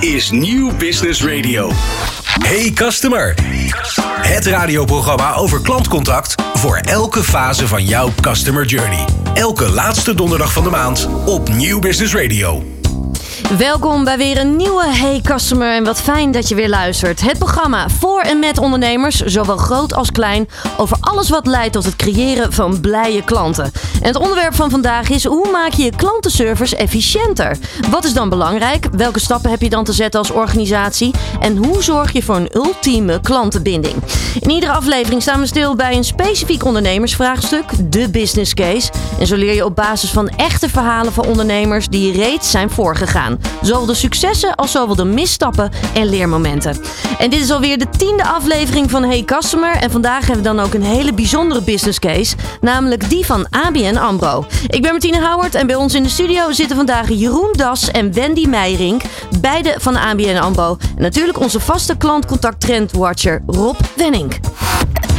[0.00, 1.70] Is Nieuw Business Radio.
[2.42, 3.34] Hey customer.
[4.20, 9.04] Het radioprogramma over klantcontact voor elke fase van jouw customer journey.
[9.34, 12.62] Elke laatste donderdag van de maand op Nieuw Business Radio.
[13.54, 17.20] Welkom bij weer een nieuwe Hey Customer en wat fijn dat je weer luistert.
[17.20, 21.84] Het programma voor en met ondernemers, zowel groot als klein, over alles wat leidt tot
[21.84, 23.64] het creëren van blije klanten.
[24.00, 27.58] En het onderwerp van vandaag is hoe maak je je klantenservice efficiënter?
[27.90, 28.86] Wat is dan belangrijk?
[28.92, 31.14] Welke stappen heb je dan te zetten als organisatie?
[31.40, 33.96] En hoe zorg je voor een ultieme klantenbinding?
[34.40, 38.90] In iedere aflevering staan we stil bij een specifiek ondernemersvraagstuk, de business case.
[39.18, 43.35] En zo leer je op basis van echte verhalen van ondernemers die reeds zijn voorgegaan.
[43.62, 46.76] Zowel de successen als zowel de misstappen en leermomenten.
[47.18, 49.76] En dit is alweer de tiende aflevering van Hey Customer.
[49.76, 52.36] En vandaag hebben we dan ook een hele bijzondere business case.
[52.60, 54.46] Namelijk die van ABN AMRO.
[54.66, 58.12] Ik ben Martine Howard en bij ons in de studio zitten vandaag Jeroen Das en
[58.12, 59.02] Wendy Meijering.
[59.40, 60.76] Beide van ABN AMRO.
[60.96, 64.40] En natuurlijk onze vaste klantcontact trendwatcher Rob Wenning.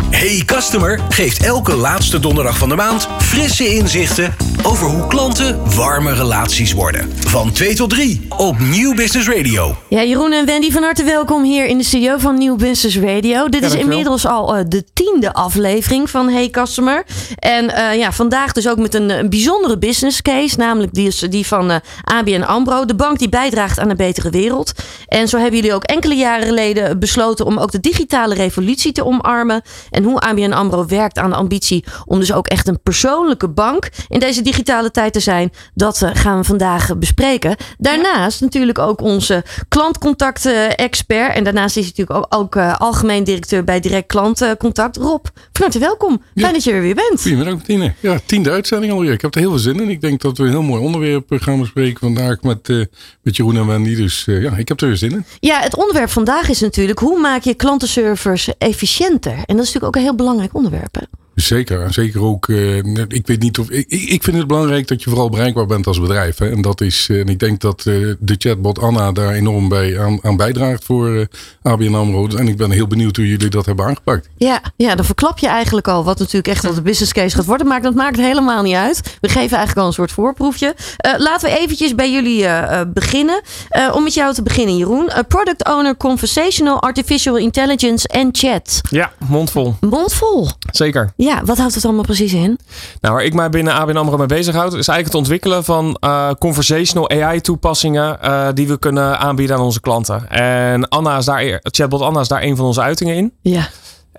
[0.10, 6.14] Hey Customer geeft elke laatste donderdag van de maand frisse inzichten over hoe klanten warme
[6.14, 7.12] relaties worden.
[7.20, 9.76] Van 2 tot 3 op Nieuw Business Radio.
[9.90, 13.50] Ja, Jeroen en Wendy, van harte welkom hier in de studio van Nieuw Business Radio.
[13.50, 17.06] Dit is inmiddels al uh, de tiende aflevering van Hey Customer.
[17.36, 21.48] En uh, ja, vandaag dus ook met een, een, bijzondere business case, namelijk die, die
[21.48, 22.86] van uh, ABN AMRO.
[22.86, 24.72] De bank die bijdraagt aan een betere wereld.
[25.08, 29.06] En zo hebben jullie ook enkele jaren geleden besloten om ook de digitale revolutie te
[29.06, 29.62] omarmen.
[29.98, 33.90] En hoe ABN AMRO werkt aan de ambitie om dus ook echt een persoonlijke bank
[34.08, 35.52] in deze digitale tijd te zijn.
[35.74, 37.56] Dat gaan we vandaag bespreken.
[37.78, 41.36] Daarnaast natuurlijk ook onze klantcontact-expert.
[41.36, 44.98] En daarnaast is hij natuurlijk ook, ook uh, algemeen directeur bij Direct Klantcontact.
[44.98, 46.22] Rob, van harte welkom.
[46.36, 47.22] Fijn dat je er weer bent.
[47.22, 47.94] Goedemiddag Martine.
[48.00, 49.12] Ja, tiende uitzending alweer.
[49.12, 49.90] Ik heb er heel veel zin in.
[49.90, 52.86] Ik denk dat we een heel mooi onderwerp gaan bespreken vandaag met, uh,
[53.22, 53.96] met Jeroen en Wendy.
[53.96, 55.26] Dus uh, ja, ik heb er weer zin in.
[55.40, 59.32] Ja, het onderwerp vandaag is natuurlijk hoe maak je klantenservice efficiënter?
[59.32, 61.08] En dat is natuurlijk ook een heel belangrijk onderwerp.
[61.38, 62.48] Zeker, en zeker ook.
[62.48, 62.78] Uh,
[63.08, 63.70] ik weet niet of.
[63.70, 66.38] Ik, ik vind het belangrijk dat je vooral bereikbaar bent als bedrijf.
[66.38, 66.50] Hè?
[66.50, 67.08] En dat is.
[67.08, 70.84] Uh, en ik denk dat uh, de chatbot Anna daar enorm bij aan, aan bijdraagt
[70.84, 71.28] voor
[71.62, 72.28] ABN Amro.
[72.28, 74.30] En ik ben heel benieuwd hoe jullie dat hebben aangepakt.
[74.38, 77.68] Ja, ja, dan verklap je eigenlijk al wat natuurlijk echt de business case gaat worden.
[77.68, 79.18] Maar dat maakt helemaal niet uit.
[79.22, 80.76] We geven eigenlijk al een soort voorproefje.
[81.18, 82.46] laten we eventjes bij jullie
[82.94, 83.42] beginnen.
[83.94, 85.12] om met jou te beginnen, Jeroen.
[85.28, 88.82] product owner Conversational Artificial Intelligence en Chat.
[88.90, 89.76] Ja, mondvol.
[89.80, 90.48] Mondvol.
[90.72, 91.14] Zeker.
[91.16, 92.60] Ja, wat houdt het allemaal precies in?
[93.02, 96.32] Nou, waar ik mij binnen ABN AMRO mee bezighoud, is eigenlijk het ontwikkelen van uh,
[96.40, 100.30] conversational AI toepassingen uh, die we kunnen aanbieden aan onze klanten.
[100.30, 103.32] En Anna is daar, chatbot Anna is daar een van onze uitingen in.
[103.42, 103.68] Ja.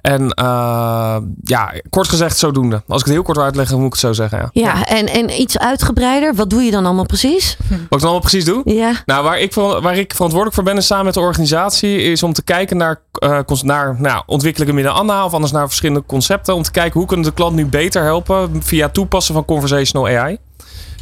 [0.09, 2.83] En uh, ja, kort gezegd zodoende.
[2.89, 4.39] Als ik het heel kort wil uitleggen, moet ik het zo zeggen.
[4.39, 6.35] Ja, ja, En, en iets uitgebreider.
[6.35, 7.57] Wat doe je dan allemaal precies?
[7.69, 8.63] Wat ik dan allemaal precies doe?
[8.65, 8.93] Ja.
[9.07, 12.03] Nou, waar ik, waar ik verantwoordelijk voor ben en samen met de organisatie...
[12.03, 15.25] is om te kijken naar, uh, naar nou, ontwikkelingen binnen Anna...
[15.25, 16.55] of anders naar verschillende concepten.
[16.55, 18.63] Om te kijken hoe kunnen de klant nu beter helpen...
[18.63, 20.39] via toepassen van conversational AI.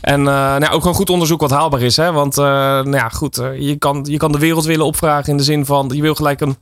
[0.01, 1.97] En uh, nou, ook gewoon goed onderzoek wat haalbaar is.
[1.97, 2.13] Hè?
[2.13, 5.67] Want nou ja, goed, je, kan, je kan de wereld willen opvragen in de zin
[5.67, 5.91] van...
[5.95, 6.57] je wil gelijk een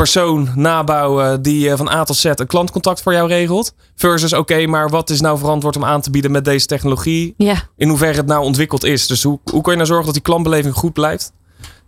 [0.00, 3.74] persoon nabouwen die van A tot Z een klantcontact voor jou regelt.
[3.96, 7.34] Versus, oké, okay, maar wat is nou verantwoord om aan te bieden met deze technologie?
[7.36, 7.54] Ja.
[7.76, 9.06] In hoeverre het nou ontwikkeld is.
[9.06, 11.32] Dus hoe, hoe kun je nou zorgen dat die klantbeleving goed blijft?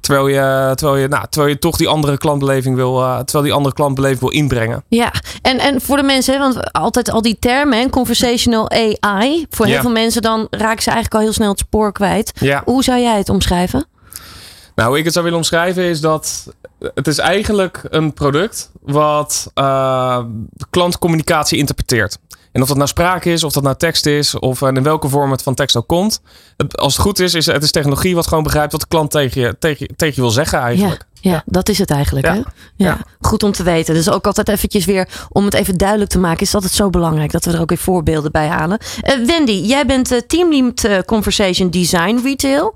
[0.01, 3.53] Terwijl je, terwijl je, nou, terwijl je toch die andere klantbeleving wil, uh, terwijl die
[3.53, 4.85] andere klantbeleving wil inbrengen.
[4.89, 5.13] Ja,
[5.43, 9.47] en, en voor de mensen, want altijd al die termen, conversational AI.
[9.51, 9.81] Voor heel Ja.
[9.81, 12.33] veel mensen dan raken ze eigenlijk al heel snel het spoor kwijt.
[12.41, 12.63] Ja.
[12.65, 13.87] Hoe zou jij het omschrijven?
[14.75, 16.55] Nou, hoe ik het zou willen omschrijven is dat
[16.95, 20.25] het is eigenlijk een product wat uh,
[20.71, 22.19] klantcommunicatie interpreteert.
[22.53, 25.31] En of dat nou sprake is, of dat nou tekst is, of in welke vorm
[25.31, 26.21] het van tekst ook komt.
[26.57, 29.11] Het, als het goed is, is het is technologie wat gewoon begrijpt wat de klant
[29.11, 31.05] tegen je, tegen, tegen je wil zeggen eigenlijk.
[31.21, 32.27] Ja, ja, dat is het eigenlijk.
[32.27, 32.33] Ja.
[32.33, 32.39] Hè?
[32.39, 32.45] Ja.
[32.77, 32.99] Ja.
[33.21, 33.95] Goed om te weten.
[33.95, 36.91] Dus ook altijd eventjes weer, om het even duidelijk te maken, is dat het zo
[36.91, 38.79] belangrijk dat we er ook weer voorbeelden bij halen.
[39.01, 42.75] Eh, Wendy, jij bent uh, teamlead eh, Conversation Design Retail.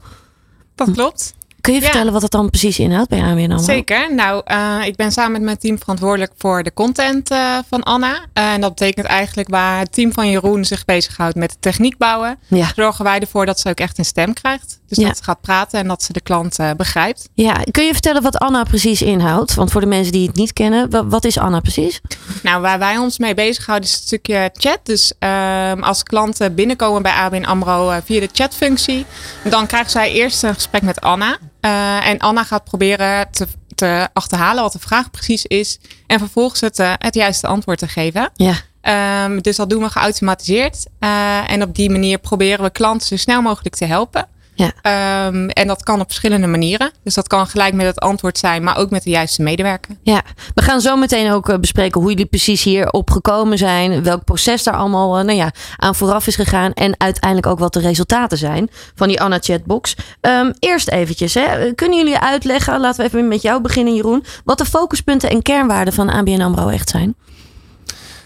[0.75, 1.35] Dat klopt.
[1.67, 1.87] Kun je Ja.
[1.87, 3.59] vertellen wat dat dan precies inhoudt bij ABN AMRO?
[3.59, 4.15] Zeker.
[4.15, 8.19] Nou, eh, ik ben samen met mijn team verantwoordelijk voor de content eh, van Anna.
[8.33, 11.99] Eh, en dat betekent eigenlijk waar het team van Jeroen zich bezighoudt met de techniek
[11.99, 12.39] bouwen.
[12.49, 12.71] Ja.
[12.77, 14.79] Zorgen wij ervoor dat ze ook echt een stem krijgt.
[14.89, 15.07] Dus Ja.
[15.07, 17.29] dat ze gaat praten en dat ze de klant begrijpt.
[17.35, 19.55] ja, kun je vertellen wat Anna precies inhoudt?
[19.55, 22.01] Want voor de mensen die het niet kennen, wa- wat is Anna precies?
[22.43, 24.79] Nou, waar wij ons mee bezighouden is het stukje chat.
[24.83, 29.05] Dus ehm, als klanten binnenkomen bij ABN AMRO via de chatfunctie,
[29.45, 31.39] dan krijgen zij eerst een gesprek met Anna.
[31.67, 35.79] Eh, en Anna gaat proberen te, te achterhalen wat de vraag precies is.
[36.07, 38.31] En vervolgens het, eh, het juiste antwoord te geven.
[38.35, 38.55] Ja,
[38.87, 40.87] Ehm, dus dat doen we geautomatiseerd.
[40.99, 44.29] Eh, en op die manier proberen we klanten zo snel mogelijk te helpen.
[44.57, 44.73] Ja.
[44.83, 46.91] Ehm, en dat kan op verschillende manieren.
[47.03, 49.97] Dus dat kan gelijk met het antwoord zijn, maar ook met de juiste medewerker.
[50.03, 50.23] Ja,
[50.55, 54.03] we gaan zo meteen ook eh, bespreken hoe jullie precies hierop gekomen zijn.
[54.03, 56.73] Welk proces daar allemaal eh, nou ja, aan vooraf is gegaan.
[56.73, 59.97] En uiteindelijk ook wat de resultaten zijn van die Anna Chatbox.
[60.21, 61.73] Ehm, eerst eventjes, hè.
[61.73, 64.25] kunnen jullie uitleggen, laten we even met jou beginnen Jeroen.
[64.45, 67.15] Wat de focuspunten en kernwaarden van ABN AMRO echt zijn?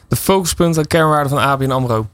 [0.09, 2.07] De focuspunten en kernwaarden van ABN AMRO.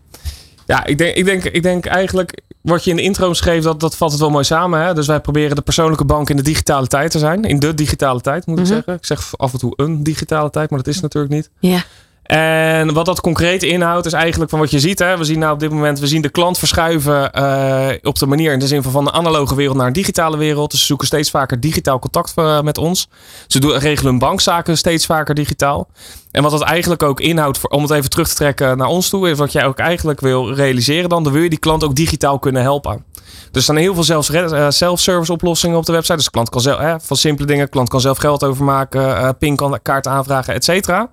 [0.66, 3.80] Ja, ik denk, ik, denk, ik denk eigenlijk wat je in de intro schreef, dat,
[3.80, 4.80] dat vat het wel mooi samen.
[4.80, 4.94] Hè?
[4.94, 7.42] Dus wij proberen de persoonlijke bank in de digitale tijd te zijn.
[7.42, 8.72] In de digitale tijd, moet ik Mhm.
[8.74, 8.94] zeggen.
[8.94, 11.50] Ik zeg af en toe een digitale tijd, maar dat is het natuurlijk niet.
[11.58, 11.82] Ja,
[12.22, 14.98] En wat dat concreet inhoudt, is eigenlijk van wat je ziet.
[14.98, 15.16] Hè?
[15.18, 18.52] We zien nou op dit moment, we zien de klant verschuiven eh, op de manier
[18.52, 20.70] in de zin van van de analoge wereld naar een digitale wereld.
[20.70, 23.08] Dus ze zoeken steeds vaker digitaal contact eh, met ons.
[23.46, 25.88] Ze doen, regelen hun bankzaken steeds vaker digitaal.
[26.36, 29.30] En wat dat eigenlijk ook inhoudt, om het even terug te trekken naar ons toe,
[29.30, 31.22] is wat jij ook eigenlijk wil realiseren dan.
[31.24, 33.04] Dan wil je die klant ook digitaal kunnen helpen.
[33.24, 36.16] Dus er staan heel veel zelfs- eh, self-service oplossingen op de website.
[36.16, 39.28] Dus de klant kan zelf, hè, van simpele dingen, klant kan zelf geld overmaken, eh
[39.38, 41.10] pinkaart aanvragen, et cetera.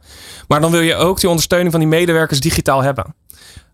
[0.47, 3.15] Maar dan wil je ook die ondersteuning van die medewerkers digitaal hebben.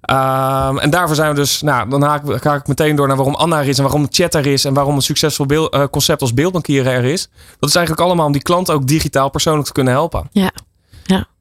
[0.02, 3.36] Ehm, en daarvoor zijn we dus, nou, dan haak, ga ik meteen door naar waarom
[3.36, 6.22] Anna er is en waarom chat er is en waarom een succesvol beeld- eh, concept
[6.22, 7.30] als beeldbankieren er is.
[7.60, 10.30] Dat is eigenlijk allemaal om die klant ook digitaal persoonlijk te kunnen helpen.
[10.31, 10.52] ja.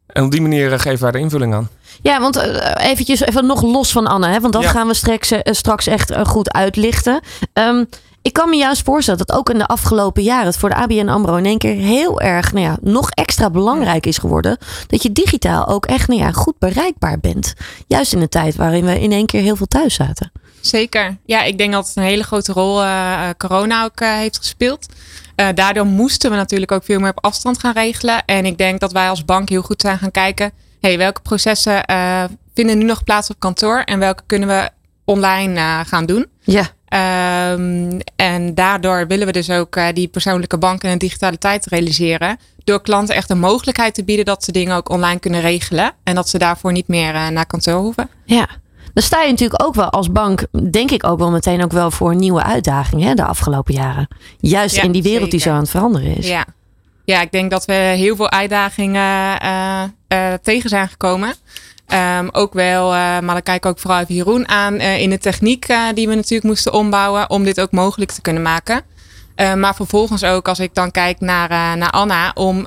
[0.09, 1.69] En op die manier eh, geven wij de invulling aan.
[2.03, 4.69] Ja, want eh, eventjes even nog los van Anne, hè, want dat Ja.
[4.71, 7.21] gaan we straks, eh, straks echt goed uitlichten.
[7.53, 7.85] Ehm,
[8.23, 11.09] ik kan me juist voorstellen dat ook in de afgelopen jaren het voor de ABN
[11.09, 14.59] AMRO in één keer heel erg, nou ja, nog extra belangrijk is geworden.
[14.87, 17.55] Dat je digitaal ook echt, nou ja, goed bereikbaar bent.
[17.87, 20.33] Juist in een tijd waarin we in één keer heel veel thuis zaten.
[20.61, 21.17] Zeker.
[21.25, 24.39] Ja, ik denk dat het een hele grote rol eh, eh, corona ook eh, heeft
[24.39, 24.87] gespeeld.
[25.55, 28.25] Daardoor moesten we natuurlijk ook veel meer op afstand gaan regelen.
[28.25, 30.53] En ik denk dat wij als bank heel goed zijn gaan kijken.
[30.81, 31.85] Hey, welke processen
[32.55, 33.79] vinden nu nog plaats op kantoor?
[33.79, 34.71] En welke kunnen we
[35.05, 36.27] online gaan doen?
[36.41, 42.39] Ja, Ehm, en daardoor willen we dus ook die persoonlijke bank en de digitaliteit realiseren.
[42.65, 45.93] Door klanten echt de mogelijkheid te bieden dat ze dingen ook online kunnen regelen.
[46.03, 48.09] En dat ze daarvoor niet meer naar kantoor hoeven.
[48.25, 48.49] ja.
[48.99, 51.91] Dan sta je natuurlijk ook wel als bank, denk ik ook wel meteen ook wel
[51.91, 54.09] voor een nieuwe uitdaging hè, de afgelopen jaren.
[54.39, 56.29] Juist Ja, in die wereld die zo aan het veranderen is.
[56.29, 56.45] Ja.
[57.05, 61.35] ja, ik denk dat we heel veel uitdagingen eh, eh, tegen zijn gekomen.
[61.87, 65.19] Ehm, ook wel, eh, maar dan kijk ik ook vooral even Jeroen aan in de
[65.19, 68.83] techniek die we natuurlijk moesten ombouwen om dit ook mogelijk te kunnen maken.
[69.57, 72.67] Maar vervolgens ook als ik dan kijk naar, naar Anna om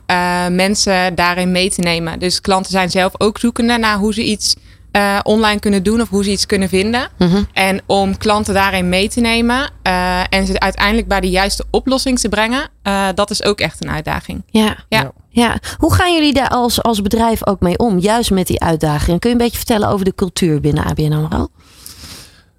[0.50, 2.20] mensen daarin mee te nemen.
[2.20, 4.56] Dus klanten zijn zelf ook zoekende naar hoe ze iets
[4.92, 7.08] eh, online kunnen doen of hoe ze iets kunnen vinden.
[7.18, 7.44] Mhm.
[7.54, 12.20] En om klanten daarin mee te nemen eh, en ze uiteindelijk bij de juiste oplossing
[12.20, 14.44] te brengen, eh, dat is ook echt een uitdaging.
[14.46, 14.76] Ja.
[14.90, 15.12] Ja.
[15.34, 18.00] Ja, hoe gaan jullie daar als, als bedrijf ook mee om?
[18.00, 19.20] Juist met die uitdagingen.
[19.20, 21.48] Kun je een beetje vertellen over de cultuur binnen ABN AMRO?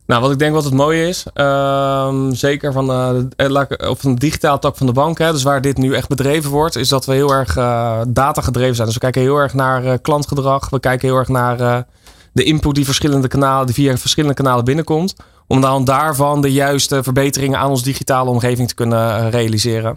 [0.07, 2.91] Nou, wat ik denk wat het mooie is, ehm, zeker van
[3.37, 6.09] eh, of van de digitale tak van de bank, hè, dus waar dit nu echt
[6.09, 7.55] bedreven wordt, is dat we heel erg
[8.09, 8.87] data gedreven zijn.
[8.87, 11.79] Dus we kijken heel erg naar eh, klantgedrag, we kijken heel erg naar eh,
[12.33, 15.15] de input die verschillende kanalen, die via verschillende kanalen binnenkomt,
[15.47, 19.97] om dan daarvan de juiste verbeteringen aan onze digitale omgeving te kunnen eh, realiseren.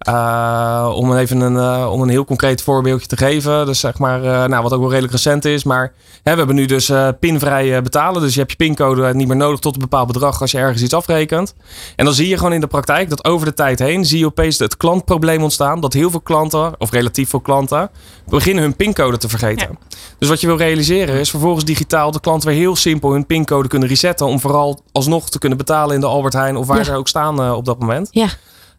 [0.00, 3.66] Eh, om even een, eh, om een heel concreet voorbeeldje te geven.
[3.66, 5.64] Dus zeg maar, eh, nou, wat ook wel redelijk recent is.
[5.64, 5.92] Maar
[6.22, 8.22] hè, we hebben nu dus pinvrij betalen.
[8.22, 10.82] Dus je hebt je pincode niet meer nodig tot een bepaald bedrag als je ergens
[10.82, 11.54] iets afrekent.
[11.96, 14.26] En dan zie je gewoon in de praktijk dat over de tijd heen zie je
[14.26, 15.80] opeens het klantprobleem ontstaan.
[15.80, 17.90] Dat heel veel klanten, of relatief veel klanten,
[18.28, 19.78] beginnen hun pincode te vergeten.
[20.18, 23.68] Dus wat je wil realiseren is vervolgens digitaal de klant weer heel simpel hun pincode
[23.68, 24.26] kunnen resetten.
[24.26, 26.84] Om vooral alsnog te kunnen betalen in de Albert Heijn of waar Ja.
[26.84, 28.08] ze ook staan op dat moment.
[28.10, 28.28] Ja.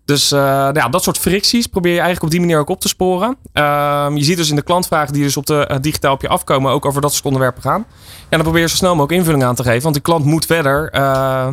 [0.06, 2.82] Dus eh, nou ja, dat soort fricties probeer je eigenlijk op die manier ook op
[2.82, 3.38] te sporen.
[3.54, 6.28] Ehm, je ziet dus in de klantvragen die dus op de, eh, digitaal op je
[6.28, 7.86] afkomen ook over dat soort onderwerpen gaan.
[8.20, 9.82] En dan probeer je zo snel mogelijk invulling aan te geven.
[9.82, 11.48] Want de klant moet verder eh,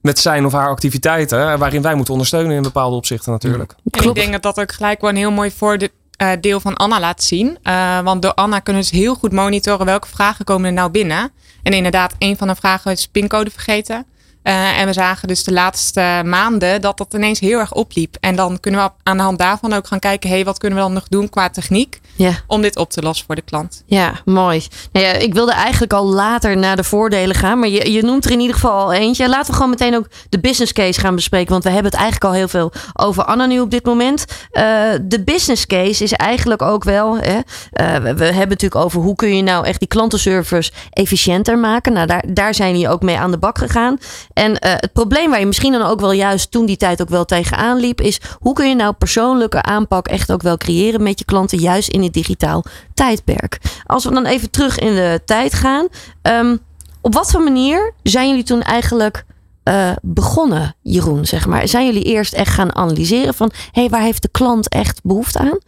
[0.00, 1.58] met zijn of haar activiteiten.
[1.58, 3.74] Waarin wij moeten ondersteunen in bepaalde opzichten natuurlijk.
[3.90, 7.22] En ik denk dat dat ook gelijk wel een heel mooi voordeel van Anna laat
[7.22, 7.58] zien.
[7.62, 10.90] Eh, want door Anna kunnen we dus heel goed monitoren welke vragen komen er nou
[10.90, 11.32] binnen.
[11.62, 14.06] En inderdaad, een van de vragen is pincode vergeten.
[14.44, 18.16] Eh, en we zagen dus de laatste maanden dat dat ineens heel erg opliep.
[18.20, 20.84] En dan kunnen we aan de hand daarvan ook gaan kijken, hey, wat kunnen we
[20.84, 22.32] dan nog doen qua techniek Ja.
[22.46, 23.82] om dit op te lossen voor de klant.
[23.86, 24.66] Ja, mooi.
[24.92, 28.24] Nou ja, ik wilde eigenlijk al later naar de voordelen gaan, maar je, je noemt
[28.24, 29.28] er in ieder geval al eentje.
[29.28, 32.30] Laten we gewoon meteen ook de business case gaan bespreken, want we hebben het eigenlijk
[32.32, 34.24] al heel veel over Anna nu op dit moment.
[34.50, 34.64] Eh,
[35.02, 37.38] de business case is eigenlijk ook wel, hè,
[37.72, 41.58] eh, we, we hebben het natuurlijk over hoe kun je nou echt die klantenservice efficiënter
[41.58, 41.92] maken.
[41.92, 43.98] Nou, daar, daar zijn jullie ook mee aan de bak gegaan.
[44.34, 47.08] En eh, het probleem waar je misschien dan ook wel juist toen die tijd ook
[47.08, 51.18] wel tegenaan liep, is hoe kun je nou persoonlijke aanpak echt ook wel creëren met
[51.18, 52.64] je klanten, juist in het digitaal
[52.94, 53.58] tijdperk.
[53.86, 55.88] Als we dan even terug in de tijd gaan,
[56.22, 56.56] ehm,
[57.00, 59.24] op wat voor manier zijn jullie toen eigenlijk
[59.62, 61.26] eh, begonnen, Jeroen?
[61.26, 61.68] Zeg maar?
[61.68, 63.50] Zijn jullie eerst echt gaan analyseren van...
[63.72, 65.58] hé, hey, waar heeft de klant echt behoefte aan?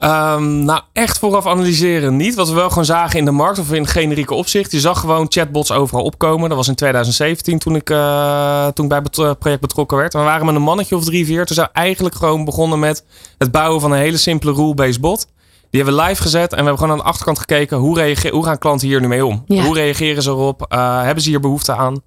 [0.00, 2.34] Um, nou, echt vooraf analyseren niet.
[2.34, 4.72] Wat we wel gewoon zagen in de markt of in generieke opzicht.
[4.72, 6.48] Je zag gewoon chatbots overal opkomen.
[6.48, 10.12] Dat was in 2017 toen ik, uh, toen ik bij het project betrokken werd.
[10.12, 11.46] we waren met een mannetje of drie, vier.
[11.46, 13.04] Toen zijn we eigenlijk gewoon begonnen met
[13.38, 15.26] het bouwen van een hele simpele rule-based bot.
[15.70, 17.78] Die hebben we live gezet en we hebben gewoon aan de achterkant gekeken.
[17.78, 19.44] Hoe, reageer, hoe gaan klanten hier nu mee om?
[19.46, 19.62] Ja.
[19.62, 20.66] Hoe reageren ze erop?
[20.72, 22.02] Uh, hebben ze hier behoefte aan?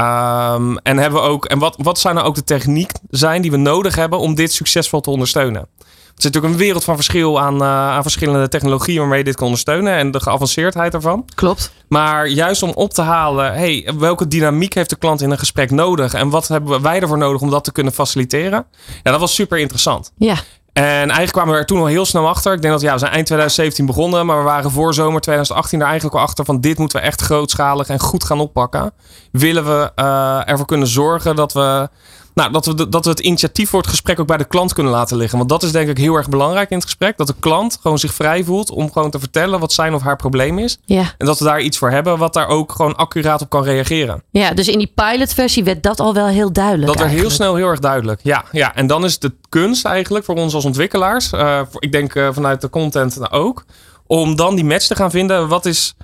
[0.00, 3.50] Um, en hebben we ook, en wat, wat zijn nou ook de techniek zijn die
[3.50, 5.68] we nodig hebben om dit succesvol te ondersteunen?
[6.14, 9.34] Er zit natuurlijk een wereld van verschil aan, uh, aan verschillende technologieën waarmee je dit
[9.34, 11.24] kan ondersteunen en de geavanceerdheid ervan.
[11.34, 11.72] Klopt.
[11.88, 15.70] Maar juist om op te halen, hey, welke dynamiek heeft de klant in een gesprek
[15.70, 18.66] nodig en wat hebben wij ervoor nodig om dat te kunnen faciliteren?
[19.02, 20.12] Ja, dat was super interessant.
[20.16, 20.36] Ja.
[20.72, 22.52] En eigenlijk kwamen we er toen al heel snel achter.
[22.52, 25.80] Ik denk dat ja, we zijn eind 2017 begonnen, maar we waren voor zomer 2018
[25.80, 28.92] er eigenlijk al achter van dit moeten we echt grootschalig en goed gaan oppakken.
[29.32, 31.88] Willen we uh, ervoor kunnen zorgen dat we
[32.34, 34.92] nou, dat we, dat we het initiatief voor het gesprek ook bij de klant kunnen
[34.92, 35.38] laten liggen.
[35.38, 37.16] Want dat is denk ik heel erg belangrijk in het gesprek.
[37.16, 40.16] Dat de klant gewoon zich vrij voelt om gewoon te vertellen wat zijn of haar
[40.16, 40.78] probleem is.
[40.84, 41.14] Ja.
[41.18, 44.22] En dat we daar iets voor hebben wat daar ook gewoon accuraat op kan reageren.
[44.30, 46.86] Ja, dus in die pilotversie werd dat al wel heel duidelijk.
[46.86, 48.20] Dat werd heel snel heel erg duidelijk.
[48.22, 51.32] Ja, ja, en dan is de kunst eigenlijk voor ons als ontwikkelaars.
[51.32, 53.64] Uh, ik denk uh, vanuit de content nou ook.
[54.06, 55.48] Om dan die match te gaan vinden.
[55.48, 55.94] Wat is.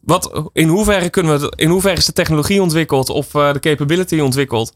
[0.00, 4.20] Wat, in, hoeverre kunnen we, in hoeverre is de technologie ontwikkeld of uh, de capability
[4.20, 4.72] ontwikkeld?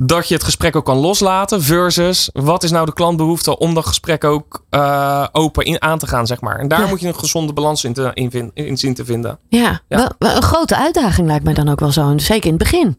[0.00, 1.62] Dat je het gesprek ook kan loslaten.
[1.62, 6.06] Versus wat is nou de klantbehoefte om dat gesprek ook uh, open in aan te
[6.06, 6.58] gaan, zeg maar.
[6.58, 6.88] En daar ja.
[6.88, 9.38] moet je een gezonde balans in, te, in, in zien te vinden.
[9.48, 10.10] Ja, ja.
[10.18, 12.12] Wel, een grote uitdaging lijkt mij dan ook wel zo.
[12.16, 12.98] Zeker in het begin.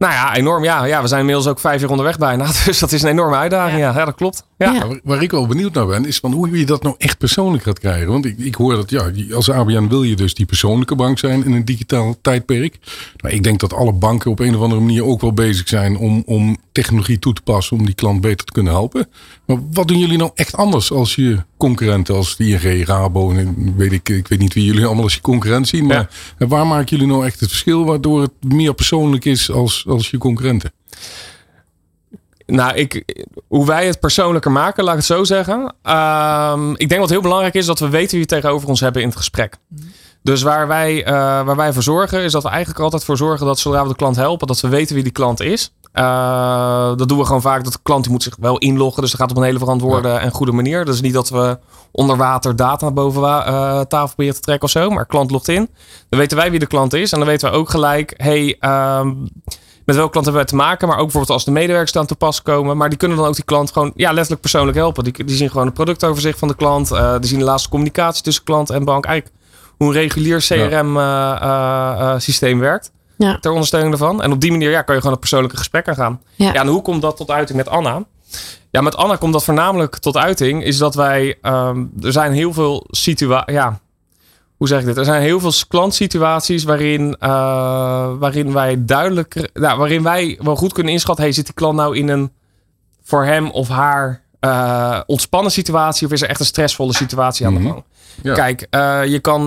[0.00, 0.64] Nou ja, enorm.
[0.64, 2.50] Ja, ja, we zijn inmiddels ook vijf jaar onderweg bijna.
[2.64, 3.80] Dus dat is een enorme uitdaging.
[3.80, 4.44] Ja, ja, dat klopt.
[4.58, 4.72] Ja.
[4.72, 4.86] ja.
[5.02, 7.78] Waar ik wel benieuwd naar ben, is van hoe je dat nou echt persoonlijk gaat
[7.78, 8.08] krijgen.
[8.08, 11.44] Want ik, ik hoor dat, ja, als ABN wil je dus die persoonlijke bank zijn
[11.44, 12.78] in een digitaal tijdperk.
[13.22, 15.96] Maar ik denk dat alle banken op een of andere manier ook wel bezig zijn
[15.96, 19.08] om, om technologie toe te passen om die klant beter te kunnen helpen.
[19.46, 23.74] Maar wat doen jullie nou echt anders als je concurrenten, als de ING, Rabo, en
[23.76, 25.86] weet ik, ik weet niet wie jullie allemaal als je concurrent zien.
[25.86, 30.10] Maar waar maken jullie nou echt het verschil waardoor het meer persoonlijk is als, als
[30.10, 30.72] je concurrenten?
[32.46, 33.16] Nou, ik,
[33.48, 35.74] hoe wij het persoonlijker maken, laat ik het zo zeggen.
[35.82, 39.02] Um, ik denk wat heel belangrijk is, dat we weten wie we tegenover ons hebben
[39.02, 39.56] in het gesprek.
[40.22, 43.46] Dus waar wij, uh, waar wij voor zorgen, is dat we eigenlijk altijd voor zorgen
[43.46, 45.72] dat zodra we de klant helpen, dat we weten wie die klant is.
[45.94, 47.64] Uh, dat doen we gewoon vaak.
[47.64, 49.02] Dat de klant die moet zich wel inloggen.
[49.02, 50.18] Dus dat gaat op een hele verantwoorde ja.
[50.18, 50.84] en goede manier.
[50.84, 51.58] Dus niet dat we
[51.90, 54.90] onder water data boven uh, tafel proberen te trekken of zo.
[54.90, 55.68] Maar klant logt in.
[56.08, 57.12] Dan weten wij wie de klant is.
[57.12, 58.14] En dan weten we ook gelijk.
[58.16, 58.56] Hey,
[58.98, 59.28] um,
[59.90, 60.88] met welke klant hebben we te maken.
[60.88, 62.76] Maar ook bijvoorbeeld als de medewerkers dan te pas komen.
[62.76, 65.04] Maar die kunnen dan ook die klant gewoon ja, letterlijk persoonlijk helpen.
[65.04, 66.90] Die, die zien gewoon het productoverzicht van de klant.
[66.90, 69.04] Uh, die zien de laatste communicatie tussen klant en bank.
[69.04, 69.36] Eigenlijk
[69.76, 72.18] hoe een regulier CRM ja.
[72.18, 72.92] systeem werkt.
[73.16, 73.38] Ja.
[73.38, 74.22] Ter ondersteuning ervan.
[74.22, 76.20] En op die manier ja, kan je gewoon een persoonlijke gesprek aan gaan.
[76.34, 76.52] Ja.
[76.52, 78.04] ja, en hoe komt dat tot uiting met Anna?
[78.70, 80.64] Ja, met Anna komt dat voornamelijk tot uiting.
[80.64, 81.38] Is dat wij.
[81.42, 83.54] Um, er zijn heel veel situaties.
[83.54, 83.80] Ja,
[84.60, 84.96] hoe zeg ik dit?
[84.96, 89.50] Er zijn heel veel klantsituaties waarin, uh, waarin wij duidelijk.
[89.52, 91.24] Nou, waarin wij wel goed kunnen inschatten.
[91.24, 92.32] Hey, zit die klant nou in een
[93.02, 97.54] voor hem of haar uh, ontspannen situatie of is er echt een stressvolle situatie aan
[97.54, 97.84] de gang?
[98.22, 98.34] Ja.
[98.34, 99.46] Kijk, uh, je kan,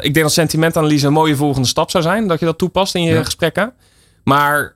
[0.00, 3.02] ik denk dat sentimentanalyse een mooie volgende stap zou zijn, dat je dat toepast in
[3.02, 3.24] je ja.
[3.24, 3.72] gesprekken.
[4.24, 4.74] Maar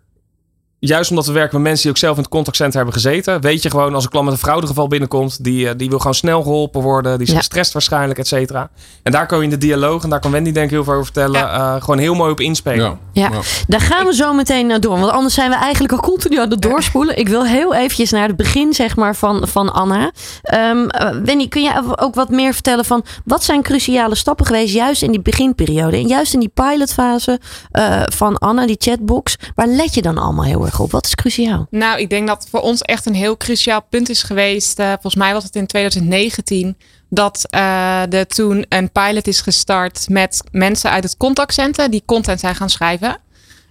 [0.78, 3.62] juist omdat we werken met mensen die ook zelf in het contactcenter hebben gezeten, weet
[3.62, 6.82] je gewoon als een klant met een fraudegeval binnenkomt, die, die wil gewoon snel geholpen
[6.82, 7.38] worden, die is ja.
[7.38, 8.70] gestrest waarschijnlijk, et cetera.
[9.02, 10.92] En daar kan je in de dialoog, en daar kan Wendy denk ik heel veel
[10.92, 11.74] over vertellen, ja.
[11.74, 12.98] uh, gewoon heel mooi op inspelen.
[13.12, 13.40] Ja, ja.
[13.66, 16.62] daar gaan we zo meteen door, want anders zijn we eigenlijk al continu aan het
[16.62, 17.18] doorspoelen.
[17.18, 20.10] Ik wil heel eventjes naar het begin zeg maar van, van Anna.
[20.54, 20.86] Um,
[21.24, 25.10] Wendy, kun je ook wat meer vertellen van wat zijn cruciale stappen geweest juist in
[25.10, 27.40] die beginperiode en juist in die pilotfase
[27.72, 30.90] uh, van Anna, die chatbox, waar let je dan allemaal heel erg op?
[30.90, 31.66] Wat is cruciaal?
[31.70, 34.78] Nou, ik denk dat voor ons echt een heel cruciaal punt is geweest.
[34.78, 36.76] Uh, volgens mij was het in 2019
[37.10, 42.40] dat uh, er toen een pilot is gestart met mensen uit het contactcenter die content
[42.40, 43.20] zijn gaan schrijven.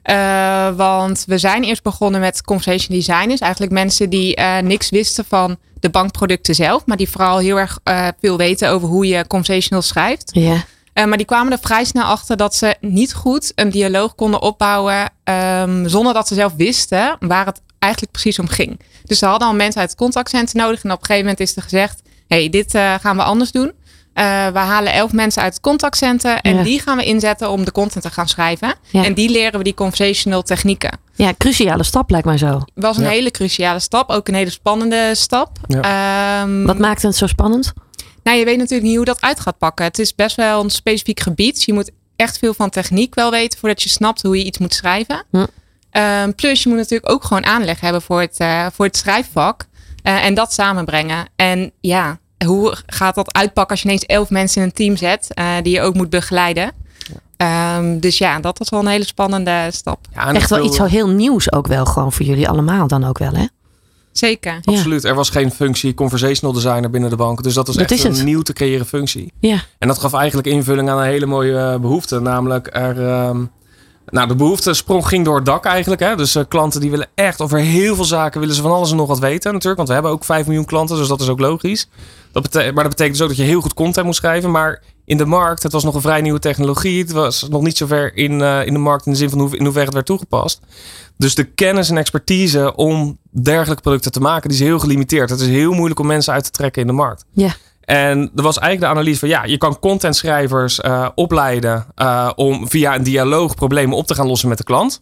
[0.10, 3.39] Uh, want we zijn eerst begonnen met conversation designers.
[3.39, 6.86] Eigenlijk mensen die uh, niks wisten van de bankproducten zelf.
[6.86, 10.30] Maar die vooral heel erg uh, veel weten over hoe je conversational schrijft.
[10.34, 10.66] Ja.
[10.98, 14.42] Uh, maar die kwamen er vrij snel achter dat ze niet goed een dialoog konden
[14.42, 15.12] opbouwen.
[15.24, 18.80] Um, zonder dat ze zelf wisten waar het eigenlijk precies om ging.
[19.06, 20.84] Dus ze hadden al mensen uit het contactcenter nodig.
[20.84, 23.66] En op een gegeven moment is er gezegd: hey, dit uh, gaan we anders doen.
[23.66, 26.38] Uh, we halen elf mensen uit het contactcenter.
[26.42, 26.63] En ja.
[26.63, 28.74] die gaan we inzetten om de content te gaan schrijven.
[28.89, 29.04] Ja.
[29.04, 31.00] En die leren we die conversational technieken.
[31.16, 32.62] Ja, cruciale stap lijkt mij zo.
[32.74, 33.10] Was een ja.
[33.10, 34.10] hele cruciale stap.
[34.10, 35.58] Ook een hele spannende stap.
[35.68, 37.74] Um, Wat maakt het zo spannend?
[38.27, 39.86] Nou, je weet natuurlijk niet hoe dat uit gaat pakken.
[39.86, 41.63] Het is best wel een specifiek gebied.
[41.63, 44.74] Je moet echt veel van techniek wel weten voordat je snapt hoe je iets moet
[44.74, 45.24] schrijven.
[45.31, 45.46] Hm.
[45.91, 49.65] Ehm, plus je moet natuurlijk ook gewoon aanleg hebben voor het, eh, voor het schrijfvak.
[50.03, 51.27] Eh, en dat samenbrengen.
[51.36, 55.27] En ja, hoe gaat dat uitpakken als je ineens elf mensen in een team zet.
[55.34, 56.72] eh, die je ook moet begeleiden.
[57.38, 60.00] Ehm, dus ja, dat was wel een hele spannende stap.
[60.13, 63.03] Ja, Echt wel iets zo wil- heel nieuws ook wel gewoon voor jullie allemaal dan
[63.03, 63.46] ook wel hè?
[64.18, 64.52] Zeker.
[64.52, 64.60] Ja.
[64.74, 65.04] Absoluut.
[65.04, 67.44] Er was geen functie conversational designer binnen de bank.
[67.44, 68.24] Dus dat was Dat echt is een het.
[68.24, 69.32] nieuw te creëren functie.
[69.40, 69.60] Ja.
[69.80, 72.20] En dat gaf eigenlijk invulling aan een hele mooie eh, behoefte.
[72.20, 73.08] Namelijk er.
[73.08, 73.44] ehm,
[74.10, 76.02] nou, de behoefte sprong ging door het dak eigenlijk.
[76.02, 76.16] Hè?
[76.16, 78.98] Dus eh, klanten die willen echt over heel veel zaken willen ze van alles en
[78.98, 79.76] nog wat weten natuurlijk.
[79.78, 81.88] Want we hebben ook 5 miljoen klanten, dus dat is ook logisch.
[82.32, 84.52] Dat maar dat betekent dus ook dat je heel goed content moet schrijven.
[84.52, 87.02] Maar in de markt, het was nog een vrij nieuwe technologie.
[87.02, 89.40] Het was nog niet zo ver in, eh, in de markt in de zin van
[89.40, 90.60] hoe, in hoeverre het werd toegepast.
[91.18, 95.30] Dus de kennis en expertise om dergelijke producten te maken, die is heel gelimiteerd.
[95.30, 97.26] Het is heel moeilijk om mensen uit te trekken in de markt.
[97.32, 97.56] Ja.
[97.82, 102.70] En er was eigenlijk de analyse van ja, je kan contentschrijvers eh, opleiden eh, om
[102.70, 105.02] via een dialoog problemen op te gaan lossen met de klant.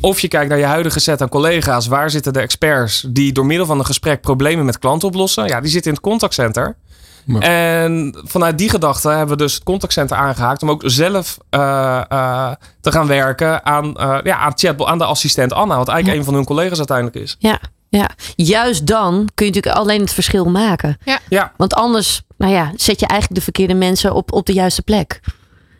[0.00, 1.86] Of je kijkt naar je huidige set aan collega's.
[1.86, 5.46] Waar zitten de experts die door middel van een gesprek problemen met klanten oplossen?
[5.46, 6.76] Ja, die zitten in het contactcenter.
[7.24, 7.40] Ja.
[7.40, 12.52] En vanuit die gedachte hebben we dus het contactcenter aangehaakt om ook zelf eh, eh,
[12.80, 15.76] te gaan werken aan, eh, ja, aan, chatbot, aan de assistent Anna.
[15.76, 17.36] Wat eigenlijk een van hun collega's uiteindelijk is.
[17.38, 18.10] Ja, ja.
[18.36, 20.98] Juist dan kun je natuurlijk alleen het verschil maken.
[21.28, 24.82] Ja, Want anders, nou ja, zet je eigenlijk de verkeerde mensen op, op de juiste
[24.82, 25.20] plek.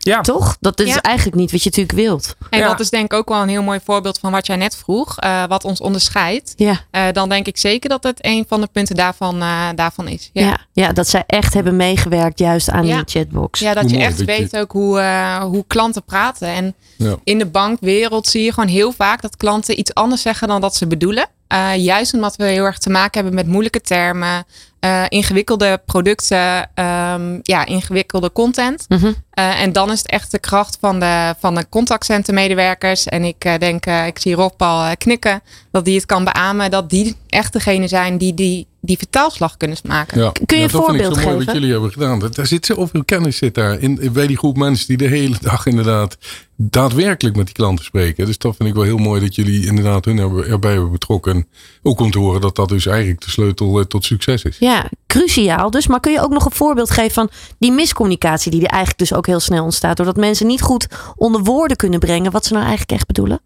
[0.05, 0.21] Ja.
[0.21, 0.57] Toch?
[0.61, 1.01] Dat is Ja.
[1.01, 2.37] eigenlijk niet wat je natuurlijk wilt.
[2.51, 2.69] En Ja.
[2.69, 5.19] dat is denk ik ook wel een heel mooi voorbeeld van wat jij net vroeg.
[5.19, 6.53] eh, wat ons onderscheidt.
[6.57, 10.09] Ja, Eh, dan denk ik zeker dat het een van de punten daarvan, eh, daarvan
[10.09, 10.31] is.
[10.33, 10.43] ja.
[10.47, 10.57] Ja.
[10.73, 10.93] Ja.
[10.93, 12.97] dat zij echt hebben meegewerkt juist aan Ja.
[12.97, 13.61] die chatbox.
[13.61, 15.01] Ja, dat Hoe je mooi echt dat je- weet ook hoe,
[15.43, 16.49] hoe klanten praten.
[16.49, 17.17] En Ja.
[17.25, 20.77] in de bankwereld zie je gewoon heel vaak dat klanten iets anders zeggen dan dat
[20.77, 21.27] ze bedoelen.
[21.49, 24.45] Eh, juist omdat we heel erg te maken hebben met moeilijke termen,
[24.85, 28.85] eh, ingewikkelde producten, ehm, ja, ingewikkelde content.
[28.89, 29.13] Mhm.
[29.35, 33.05] Eh, en dan is het echt de kracht van de, van de contactcentermedewerkers.
[33.05, 36.71] En ik eh, denk, eh, ik zie Rob al knikken, dat die het kan beamen.
[36.71, 40.21] Dat die echt degene zijn die die, die vertaalslag kunnen maken.
[40.21, 40.33] Ja.
[40.47, 41.47] Kun je Ja, een dat vind ik voorbeeld zo mooi geven?
[41.47, 42.31] wat jullie hebben gedaan.
[42.33, 45.67] Daar zit zoveel kennis zit daar in, bij die groep mensen die de hele dag
[45.67, 46.19] inderdaad
[46.57, 48.27] daadwerkelijk met die klanten spreken.
[48.27, 51.35] Dus dat vind ik wel heel mooi dat jullie inderdaad hun hebben, erbij hebben betrokken.
[51.35, 51.47] En
[51.83, 54.57] ook om te horen dat dat dus eigenlijk de sleutel tot succes is.
[54.59, 54.74] Ja,
[55.07, 55.87] cruciaal dus.
[55.87, 59.13] Maar kun je ook nog een voorbeeld geven van die miscommunicatie die er eigenlijk dus
[59.15, 59.97] ook heel snel ontstaat.
[59.97, 63.41] Doordat mensen niet goed onder woorden kunnen brengen wat ze nou eigenlijk echt bedoelen.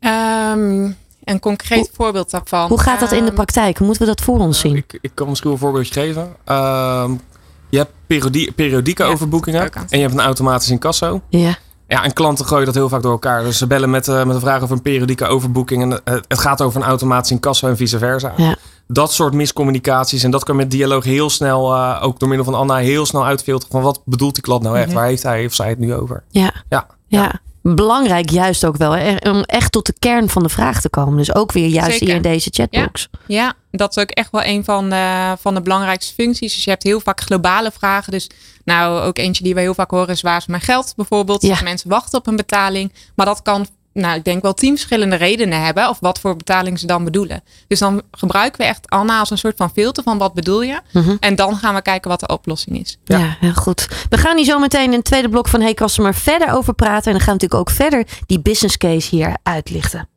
[0.00, 0.90] Ehm,
[1.24, 2.68] een concreet Hoe- voorbeeld daarvan.
[2.68, 3.76] Hoe gaat dat in de Ehm, praktijk?
[3.78, 4.76] Hoe moeten we dat voor ons zien?
[4.76, 6.36] Ik, ik kan misschien wel een voorbeeldje geven.
[6.44, 7.12] Ehm,
[7.68, 11.20] je hebt periodie, periodieke Ja, overboekingen en je hebt een automatisch incasso.
[11.28, 11.56] Ja,
[11.88, 13.42] Ja, en klanten gooien dat heel vaak door elkaar.
[13.42, 15.82] Dus ze bellen met, eh, met een vraag over een periodieke overboeking.
[15.82, 18.32] En eh, het gaat over een automatisch incasso en vice versa.
[18.36, 18.56] ja.
[18.92, 20.22] Dat soort miscommunicaties.
[20.22, 23.24] En dat kan met dialoog heel snel, eh, ook door middel van Anna, heel snel
[23.24, 23.72] uitfilteren.
[23.72, 24.86] Van wat bedoelt die klant nou echt?
[24.86, 24.96] Mhm.
[24.96, 26.22] Waar heeft hij of zij het nu over?
[26.28, 26.86] Ja, Ja.
[27.06, 27.40] ja.
[27.62, 28.92] Belangrijk juist ook wel.
[28.92, 29.16] Hè?
[29.30, 31.16] Om echt tot de kern van de vraag te komen.
[31.16, 32.06] Dus ook weer juist Zeker.
[32.06, 33.08] hier in deze chatbox.
[33.26, 36.54] Ja, dat is ook echt wel een van de, van de belangrijkste functies.
[36.54, 38.12] Dus je hebt heel vaak globale vragen.
[38.12, 38.30] Dus
[38.64, 41.42] nou, ook eentje die we heel vaak horen is waar is mijn geld bijvoorbeeld.
[41.42, 41.48] Ja.
[41.48, 42.92] Dat mensen wachten op een betaling.
[43.14, 45.88] Maar dat kan, nou, ik denk wel tien verschillende redenen hebben.
[45.88, 47.42] Of wat voor betaling ze dan bedoelen.
[47.66, 50.80] Dus dan gebruiken we echt Anna als een soort van filter van wat bedoel je.
[50.92, 51.16] Mhm.
[51.20, 52.98] En dan gaan we kijken wat de oplossing is.
[53.04, 53.18] Ja.
[53.18, 53.36] Ja.
[53.40, 53.88] heel goed.
[54.08, 57.12] We gaan hier zo meteen in het tweede blok van Hey Customer verder over praten.
[57.12, 60.08] En dan gaan we natuurlijk ook verder die business case hier uitlichten.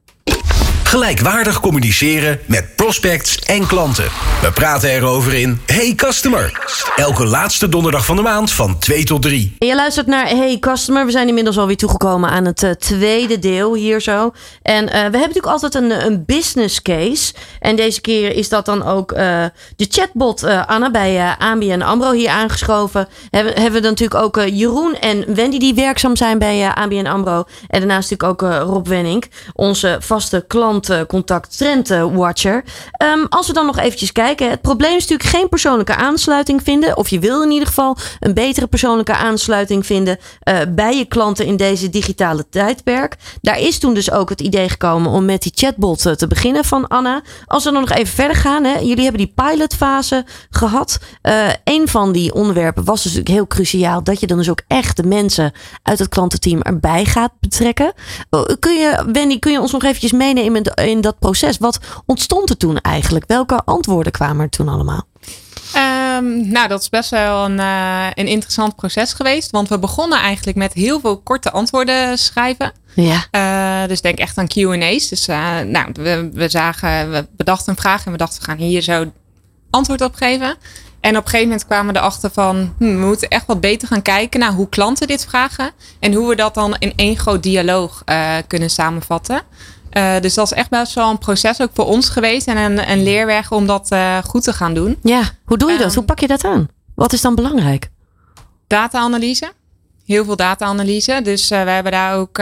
[0.94, 4.06] Gelijkwaardig communiceren met prospects en klanten.
[4.42, 6.62] We praten erover in Hey Customer.
[6.96, 9.56] Elke laatste donderdag van de maand van 2 tot 3.
[9.60, 11.06] En je luistert naar Hey Customer.
[11.06, 14.32] We zijn inmiddels alweer toegekomen aan het eh, tweede deel hier zo.
[14.62, 17.34] En eh, we hebben natuurlijk altijd een, een business case.
[17.60, 22.30] En deze keer is dat dan ook eh, de chatbot Anna bij ABN AMRO hier
[22.30, 23.08] aangeschoven.
[23.30, 27.44] Hebben, hebben we dan natuurlijk ook Jeroen en Wendy die werkzaam zijn bij ABN AMRO.
[27.68, 30.46] En daarnaast natuurlijk ook Rob Wenning, onze vaste
[30.86, 32.64] klantcontact trend eh, watcher.
[32.92, 34.50] Ehm, als we dan nog eventjes kijken.
[34.50, 36.98] Het probleem is natuurlijk geen persoonlijke aansluiting vinden.
[36.98, 41.46] Of je wil in ieder geval een betere persoonlijke aansluiting vinden eh, bij je klanten
[41.46, 43.16] in deze digitale tijdperk.
[43.42, 46.66] Daar is toen dus ook het idee gekomen om met die chatbot eh, te beginnen
[46.66, 47.22] van Anna.
[47.46, 48.64] Als we dan nog even verder gaan.
[48.64, 51.00] Hè, jullie hebben die pilotfase gehad.
[51.22, 54.04] Eh een van die onderwerpen was dus natuurlijk heel cruciaal.
[54.04, 55.52] Dat je dan dus ook echt de mensen
[55.84, 57.94] uit het klantenteam erbij gaat betrekken.
[58.30, 61.58] Eh, kun je, Wendy, kun je ons nog eventjes meenemen in, dat proces?
[61.58, 63.26] Wat ontstond er toen eigenlijk?
[63.28, 65.06] Welke antwoorden kwamen er toen allemaal?
[65.74, 69.52] Ehm, nou, dat is best wel een, eh, een interessant proces geweest.
[69.52, 72.72] Want we begonnen eigenlijk met heel veel korte antwoorden schrijven.
[72.96, 75.08] Ja, Eh, dus denk echt aan Q&A's.
[75.08, 78.58] Dus eh, nou, we, we zagen, we bedachten een vraag en we dachten we gaan
[78.58, 79.12] hier zo
[79.70, 80.56] antwoord op geven.
[81.00, 83.88] En op een gegeven moment kwamen we erachter van, hm, we moeten echt wat beter
[83.88, 85.72] gaan kijken naar hoe klanten dit vragen.
[86.00, 88.04] En hoe we dat dan in één groot dialoog
[88.48, 89.42] kunnen samenvatten.
[89.98, 92.48] Uh, dus dat is echt best wel een proces ook voor ons geweest.
[92.48, 94.98] En een, een leerweg om dat uh, goed te gaan doen.
[95.04, 95.90] Ja, hoe doe je dat?
[95.90, 96.68] Um, hoe pak je dat aan?
[96.96, 97.90] Wat is dan belangrijk?
[98.68, 99.52] Data-analyse.
[100.06, 101.20] Heel veel data-analyse.
[101.24, 102.40] Dus uh, we hebben daar ook,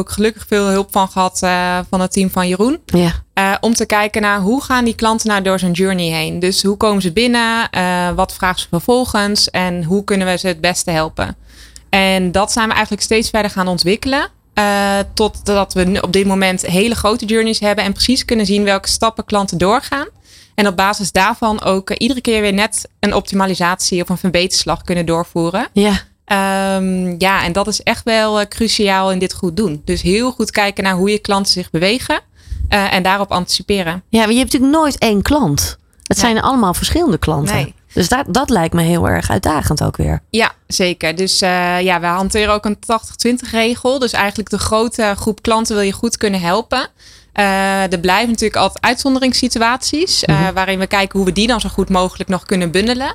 [0.00, 1.38] ook gelukkig veel hulp van gehad
[1.90, 2.80] van het team van Jeroen.
[2.86, 3.12] Ja.
[3.60, 6.38] om te kijken naar hoe gaan die klanten nou door zo'n journey heen.
[6.38, 7.68] Dus hoe komen ze binnen?
[8.14, 9.50] wat vragen ze vervolgens?
[9.50, 11.36] En hoe kunnen we ze het beste helpen?
[11.88, 14.28] En dat zijn we eigenlijk steeds verder gaan ontwikkelen.
[14.58, 18.88] Uh, totdat we op dit moment hele grote journeys hebben en precies kunnen zien welke
[18.88, 20.06] stappen klanten doorgaan.
[20.54, 24.82] En op basis daarvan ook uh, iedere keer weer net een optimalisatie of een verbeterslag
[24.82, 25.68] kunnen doorvoeren.
[25.72, 25.90] Ja.
[26.76, 29.82] Um, ja, en dat is echt wel uh, cruciaal in dit goed doen.
[29.84, 32.20] Dus heel goed kijken naar hoe je klanten zich bewegen
[32.68, 34.02] en daarop anticiperen.
[34.08, 35.78] Ja, maar je hebt natuurlijk nooit één klant.
[36.02, 37.54] Het zijn allemaal verschillende klanten.
[37.54, 37.74] Nee.
[37.96, 40.22] Dus dat, dat lijkt me heel erg uitdagend ook weer.
[40.30, 41.14] Ja, zeker.
[41.14, 42.78] Dus uh, ja, we hanteren ook een
[43.46, 43.98] 80-20 regel.
[43.98, 46.88] Dus eigenlijk de grote groep klanten wil je goed kunnen helpen.
[47.34, 50.22] Uh, er blijven natuurlijk altijd uitzonderingssituaties.
[50.24, 50.54] Uh, mm-hmm.
[50.54, 53.14] Waarin we kijken hoe we die dan zo goed mogelijk nog kunnen bundelen.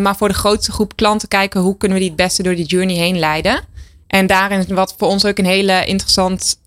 [0.00, 2.66] maar voor de grootste groep klanten kijken hoe kunnen we die het beste door die
[2.66, 3.60] journey heen leiden.
[4.06, 6.60] En daarin wat voor ons ook een hele interessant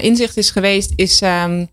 [0.00, 1.68] inzicht is geweest, is um,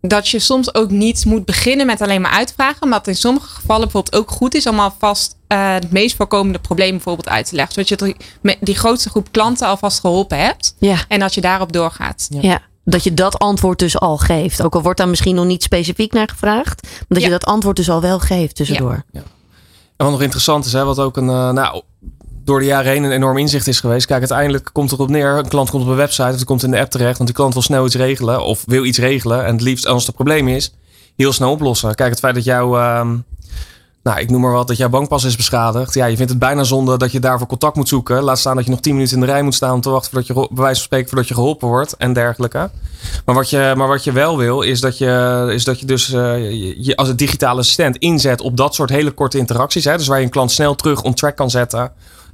[0.00, 2.88] dat je soms ook niet moet beginnen met alleen maar uitvragen.
[2.88, 6.58] Maar dat in sommige gevallen bijvoorbeeld ook goed is om alvast uh, het meest voorkomende
[6.58, 7.74] probleem bijvoorbeeld uit te leggen.
[7.74, 10.74] Zodat je die, die grootste groep klanten alvast geholpen hebt.
[10.78, 10.96] Ja.
[11.08, 12.26] En dat je daarop doorgaat.
[12.30, 12.38] Ja.
[12.42, 12.60] ja.
[12.84, 14.62] Dat je dat antwoord dus al geeft.
[14.62, 16.82] Ook al wordt daar misschien nog niet specifiek naar gevraagd.
[16.82, 17.24] Maar dat ja.
[17.24, 19.04] je dat antwoord dus al wel geeft tussendoor.
[19.10, 19.22] Ja.
[19.96, 21.28] En wat nog interessant is, hè, wat ook een.
[21.28, 21.82] Uh, nou,
[22.48, 24.06] door de jaren heen een enorm inzicht is geweest.
[24.06, 25.38] Kijk, uiteindelijk komt erop neer.
[25.38, 27.16] Een klant komt op een website of die komt in de app terecht.
[27.16, 29.44] Want die klant wil snel iets regelen of wil iets regelen.
[29.44, 30.74] En het liefst, als het probleem is,
[31.16, 31.94] heel snel oplossen.
[31.94, 33.10] Kijk, het feit dat jouw, uh,
[34.02, 35.94] nou, ik noem maar wat, dat jouw bankpas is beschadigd.
[35.94, 38.22] Ja, je vindt het bijna zonde dat je daarvoor contact moet zoeken.
[38.22, 40.10] Laat staan dat je nog 10 minuten in de rij moet staan om te wachten
[40.10, 42.70] voordat je, bij wijze van spreken, voordat je geholpen wordt en dergelijke.
[43.24, 46.12] Maar wat je, maar wat je wel wil, is dat je, is dat je dus
[46.12, 46.50] uh,
[46.84, 49.84] je als een digitale assistent inzet op dat soort hele korte interacties.
[49.84, 49.96] Hè?
[49.96, 51.92] Dus waar je een klant snel terug on track kan zetten.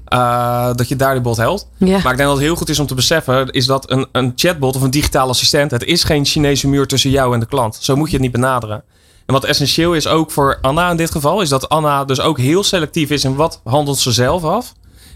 [0.09, 1.69] Uh, dat je daar de bot helpt.
[1.79, 1.87] Ja.
[1.87, 4.33] Maar ik denk dat het heel goed is om te beseffen, is dat een, een
[4.37, 7.79] chatbot of een digitale assistent, het is geen Chinese muur tussen jou en de klant.
[7.81, 8.83] Zo moet je het niet benaderen.
[9.27, 12.39] En wat essentieel is ook voor Anna in dit geval, is dat Anna dus ook
[12.39, 14.73] heel selectief is in wat handelt ze zelf af.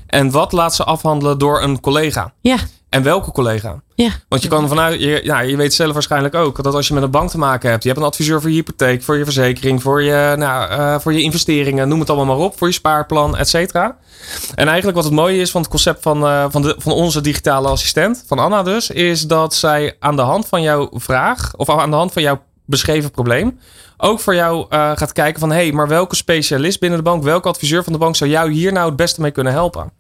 [0.07, 2.33] En wat laat ze afhandelen door een collega.
[2.41, 2.57] Ja.
[2.89, 3.83] En welke collega?
[3.95, 4.11] Ja.
[4.29, 7.03] Want je kan vanuit, je, ja, je weet zelf waarschijnlijk ook dat als je met
[7.03, 9.83] een bank te maken hebt, je hebt een adviseur voor je hypotheek, voor je verzekering,
[9.83, 13.37] voor je, nou, uh, voor je investeringen, noem het allemaal maar op, voor je spaarplan,
[13.37, 13.97] et cetera.
[14.55, 17.21] En eigenlijk wat het mooie is van het concept van, uh, van, de, van onze
[17.21, 21.71] digitale assistent, van Anna dus, is dat zij aan de hand van jouw vraag, of
[21.71, 23.59] aan de hand van jouw beschreven probleem,
[23.97, 27.23] ook voor jou uh, gaat kijken van hé, hey, maar welke specialist binnen de bank,
[27.23, 29.93] welke adviseur van de bank zou jou hier nou het beste mee kunnen helpen?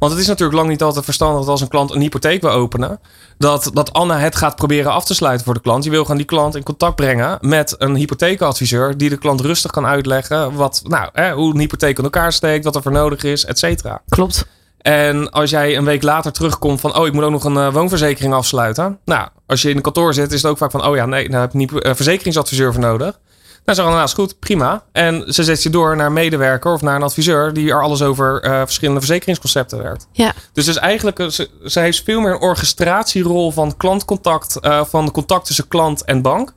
[0.00, 2.50] Want het is natuurlijk lang niet altijd verstandig dat als een klant een hypotheek wil
[2.50, 3.00] openen,
[3.38, 5.84] dat, dat Anna het gaat proberen af te sluiten voor de klant.
[5.84, 9.70] Je wil gewoon die klant in contact brengen met een hypotheekadviseur die de klant rustig
[9.70, 13.22] kan uitleggen wat, nou, hè, hoe een hypotheek in elkaar steekt, wat er voor nodig
[13.22, 14.02] is, et cetera.
[14.08, 14.46] Klopt.
[14.78, 17.72] En als jij een week later terugkomt van, oh, ik moet ook nog een uh,
[17.72, 18.98] woonverzekering afsluiten.
[19.04, 21.28] Nou, als je in een kantoor zit, is het ook vaak van, oh ja, nee,
[21.28, 23.18] daar heb je niet een verzekeringadviseur voor nodig.
[23.64, 24.84] Nou, ze is goed, prima.
[24.92, 28.02] En ze zet je door naar een medewerker of naar een adviseur die er alles
[28.02, 30.06] over uh, verschillende verzekeringsconcepten werkt.
[30.12, 30.32] Ja.
[30.52, 35.10] Dus, dus eigenlijk, ze, ze heeft veel meer een orchestratierol van klantcontact, uh, van de
[35.10, 36.52] contact tussen klant en bank.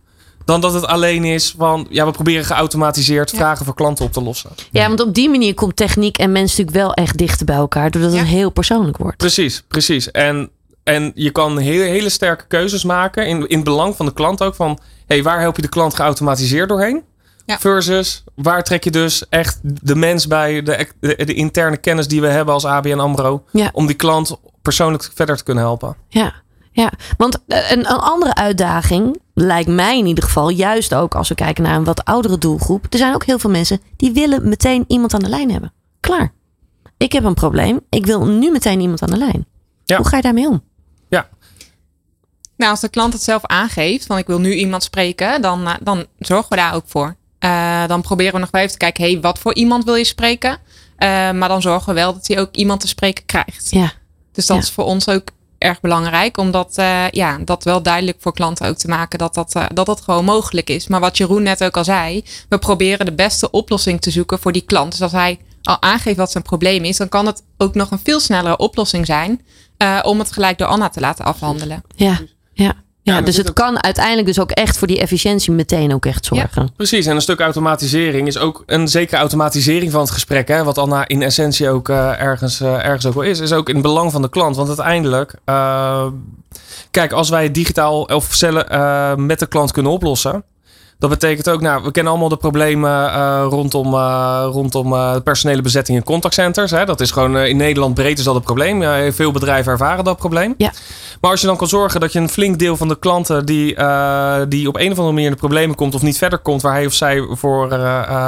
[0.45, 3.37] Dan dat het alleen is van, ja, we proberen geautomatiseerd ja.
[3.37, 4.49] vragen voor klanten op te lossen.
[4.71, 7.91] Ja, want op die manier komt techniek en mens natuurlijk wel echt dichter bij elkaar,
[7.91, 8.19] doordat ja.
[8.19, 9.17] het heel persoonlijk wordt.
[9.17, 10.11] Precies, precies.
[10.11, 10.49] En,
[10.83, 14.41] en je kan hele, hele sterke keuzes maken in, in het belang van de klant
[14.41, 17.03] ook van, hey, waar help je de klant geautomatiseerd doorheen?
[17.45, 17.59] Ja.
[17.59, 22.21] Versus waar trek je dus echt de mens bij, de, de, de interne kennis die
[22.21, 23.69] we hebben als ABN AMRO, ja.
[23.73, 25.95] om die klant persoonlijk verder te kunnen helpen.
[26.07, 26.33] Ja,
[26.71, 26.91] ja.
[27.17, 31.63] want een, een andere uitdaging lijkt mij in ieder geval, juist ook als we kijken
[31.63, 32.85] naar een wat oudere doelgroep.
[32.89, 35.73] Er zijn ook heel veel mensen die willen meteen iemand aan de lijn hebben.
[35.99, 36.33] Klaar.
[36.97, 37.79] Ik heb een probleem.
[37.89, 39.45] Ik wil nu meteen iemand aan de lijn.
[39.85, 39.97] Ja.
[39.97, 40.63] Hoe ga je daarmee om?
[41.09, 41.29] Ja,
[42.57, 45.73] Nou, als de klant het zelf aangeeft, van ik wil nu iemand spreken, dan, uh,
[45.81, 47.15] dan zorgen we daar ook voor.
[47.39, 50.03] Uh, dan proberen we nog wel even te kijken, hey, wat voor iemand wil je
[50.03, 50.51] spreken?
[50.51, 50.57] Uh,
[51.31, 53.67] maar dan zorgen we wel dat hij ook iemand te spreken krijgt.
[53.71, 53.91] Ja.
[54.31, 54.63] Dus dat Ja.
[54.63, 58.67] is voor ons ook erg belangrijk, om dat, uh, ja, dat wel duidelijk voor klanten
[58.67, 60.87] ook te maken dat dat, uh, dat dat gewoon mogelijk is.
[60.87, 64.51] Maar wat Jeroen net ook al zei, we proberen de beste oplossing te zoeken voor
[64.51, 64.91] die klant.
[64.91, 67.99] Dus als hij al aangeeft wat zijn probleem is, dan kan het ook nog een
[68.03, 69.41] veel snellere oplossing zijn
[69.77, 71.83] uh, om het gelijk door Anna te laten afhandelen.
[71.95, 72.19] Ja,
[72.53, 72.73] ja.
[73.03, 76.71] Ja, dus het kan uiteindelijk dus ook echt voor die efficiëntie meteen ook echt zorgen.
[76.75, 80.47] Precies, en een stuk automatisering is ook een zekere automatisering van het gesprek.
[80.47, 83.39] Hè, wat Anna in essentie ook eh, ergens, eh, ergens ook wel is.
[83.39, 84.55] Is ook in het belang van de klant.
[84.55, 86.05] Want uiteindelijk, uh,
[86.91, 90.43] kijk, als wij digitaal of cellen met de klant kunnen oplossen.
[90.99, 95.61] Dat betekent ook, nou, we kennen allemaal de problemen uh, rondom, uh, rondom uh, personele
[95.61, 96.71] bezetting in contactcenters.
[96.71, 96.85] Hè.
[96.85, 99.11] Dat is gewoon in Nederland breed is dat het probleem.
[99.13, 100.53] veel bedrijven ervaren dat probleem.
[100.57, 100.71] Ja.
[101.21, 103.75] Maar als je dan kan zorgen dat je een flink deel van de klanten die,
[104.47, 106.73] die op een of andere manier in de problemen komt of niet verder komt, waar
[106.73, 107.63] hij of zij voor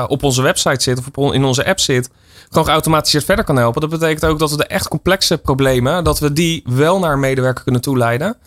[0.08, 2.10] op onze website zit of op in onze app zit,
[2.50, 3.82] gewoon geautomatiseerd verder kan helpen.
[3.82, 7.20] Dat betekent ook dat we de echt complexe problemen, dat we die wel naar een
[7.20, 8.38] medewerker kunnen toeleiden.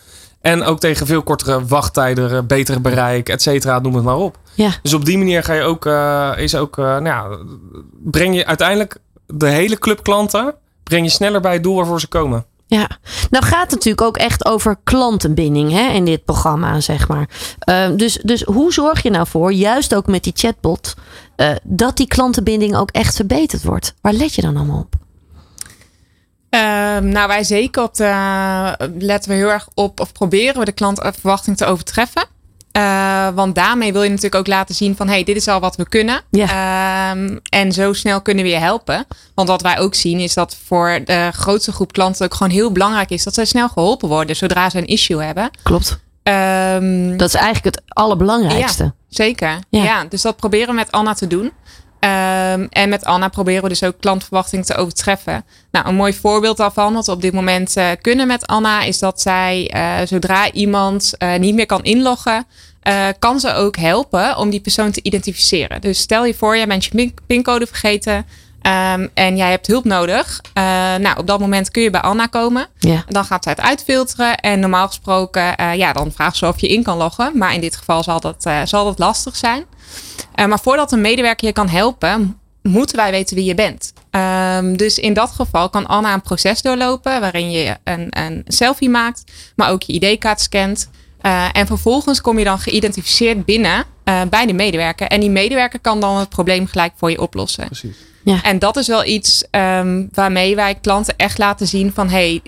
[0.41, 4.37] En ook tegen veel kortere wachttijden, betere bereik, et cetera, noem het maar op.
[4.53, 4.71] Ja.
[4.81, 7.27] Dus op die manier ga je ook, uh, is ook uh, nou ja,
[8.03, 8.97] breng je uiteindelijk
[9.27, 12.45] de hele club klanten, breng je sneller bij het doel waarvoor ze komen.
[12.67, 12.89] Ja,
[13.29, 17.29] nou gaat het natuurlijk ook echt over klantenbinding hè, in dit programma, zeg maar.
[17.69, 20.95] Uh, dus, dus hoe zorg je nou voor, juist ook met die chatbot,
[21.63, 23.93] dat die klantenbinding ook echt verbeterd wordt?
[24.01, 24.95] Waar let je dan allemaal op?
[26.49, 30.71] Um, nou, wij zeker op de, letten we heel erg op of proberen we de
[30.71, 32.25] klantverwachting te overtreffen.
[32.77, 35.75] Uh, want daarmee wil je natuurlijk ook laten zien van hey, dit is al wat
[35.75, 36.21] we kunnen.
[36.29, 37.11] Ja.
[37.11, 39.05] Um, en zo snel kunnen we je helpen.
[39.35, 42.71] Want wat wij ook zien is dat voor de grootste groep klanten ook gewoon heel
[42.71, 45.51] belangrijk is dat zij snel geholpen worden zodra ze een issue hebben.
[45.63, 45.99] Klopt.
[46.23, 48.83] Um, dat is eigenlijk het allerbelangrijkste.
[48.83, 49.59] Ja, zeker.
[49.69, 49.83] Ja.
[49.83, 51.51] ja, dus dat proberen we met Anna te doen.
[52.01, 55.45] Um, en met Anna proberen we dus ook klantverwachting te overtreffen.
[55.71, 58.99] Nou, een mooi voorbeeld daarvan, wat we op dit moment uh, kunnen met Anna, is
[58.99, 62.45] dat zij, uh, zodra iemand uh, niet meer kan inloggen,
[63.19, 65.81] kan ze ook helpen om die persoon te identificeren.
[65.81, 68.15] Dus stel je voor, jij bent je pincode vergeten.
[68.15, 70.41] Um, en jij hebt hulp nodig.
[70.99, 72.67] nou, op dat moment kun je bij Anna komen.
[72.77, 73.03] Ja.
[73.07, 74.35] Dan gaat zij het uitfilteren.
[74.37, 77.31] En normaal gesproken, ja, dan vraagt ze of je in kan loggen.
[77.37, 79.65] Maar in dit geval zal dat, zal dat lastig zijn.
[80.39, 83.93] Uh, maar voordat een medewerker je kan helpen, moeten wij weten wie je bent.
[84.11, 88.89] Um, dus in dat geval kan Anna een proces doorlopen waarin je een, een selfie
[88.89, 89.23] maakt,
[89.55, 90.89] maar ook je ID-kaart scant.
[91.21, 95.07] Uh, en vervolgens kom je dan geïdentificeerd binnen uh, bij de medewerker.
[95.07, 97.65] En die medewerker kan dan het probleem gelijk voor je oplossen.
[97.65, 97.97] Precies.
[98.23, 98.43] Ja.
[98.43, 102.41] En dat is wel iets um, waarmee wij klanten echt laten zien van hey,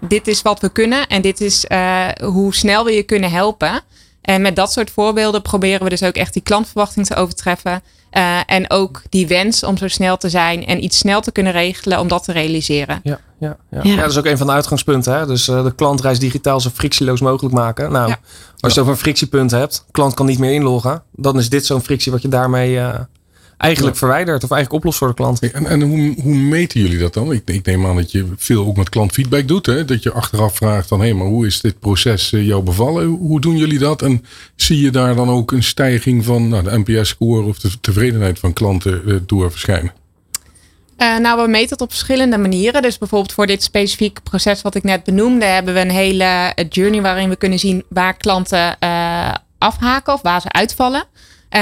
[0.00, 1.64] dit is wat we kunnen en dit is
[2.22, 3.82] hoe snel we je kunnen helpen.
[4.26, 7.82] En met dat soort voorbeelden proberen we dus ook echt die klantverwachting te overtreffen.
[8.12, 11.52] Uh, en ook die wens om zo snel te zijn en iets snel te kunnen
[11.52, 13.00] regelen om dat te realiseren.
[13.02, 13.80] Ja, ja, ja.
[13.82, 13.90] ja.
[13.90, 15.18] ja dat is ook een van de uitgangspunten.
[15.18, 15.26] Hè?
[15.26, 17.92] Dus uh, de klantreis digitaal zo frictieloos mogelijk maken.
[17.92, 18.18] Nou, ja.
[18.60, 21.82] als je over een frictiepunt hebt, klant kan niet meer inloggen, dan is dit zo'n
[21.82, 22.94] frictie wat je daarmee uh,
[23.56, 24.00] eigenlijk ja.
[24.00, 25.40] verwijdert of eigenlijk oplost voor de klant.
[25.52, 27.32] En, en hoe, hoe, meten jullie dat dan?
[27.32, 29.66] Ik, ik, neem aan dat je veel ook met klantfeedback doet.
[29.66, 29.84] Hè?
[29.84, 33.06] Dat je achteraf vraagt van hé, hey, maar hoe is dit proces jou bevallen?
[33.06, 34.02] Hoe doen jullie dat?
[34.02, 34.24] En
[34.56, 38.52] zie je daar dan ook een stijging van nou, de NPS-score of de tevredenheid van
[38.52, 39.92] klanten uh, door verschijnen?
[40.98, 42.82] Uh, nou, we meten het op verschillende manieren.
[42.82, 47.02] Dus bijvoorbeeld voor dit specifieke proces wat ik net benoemde, hebben we een hele journey
[47.02, 51.04] waarin we kunnen zien waar klanten uh, afhaken of waar ze uitvallen.
[51.50, 51.60] Uh,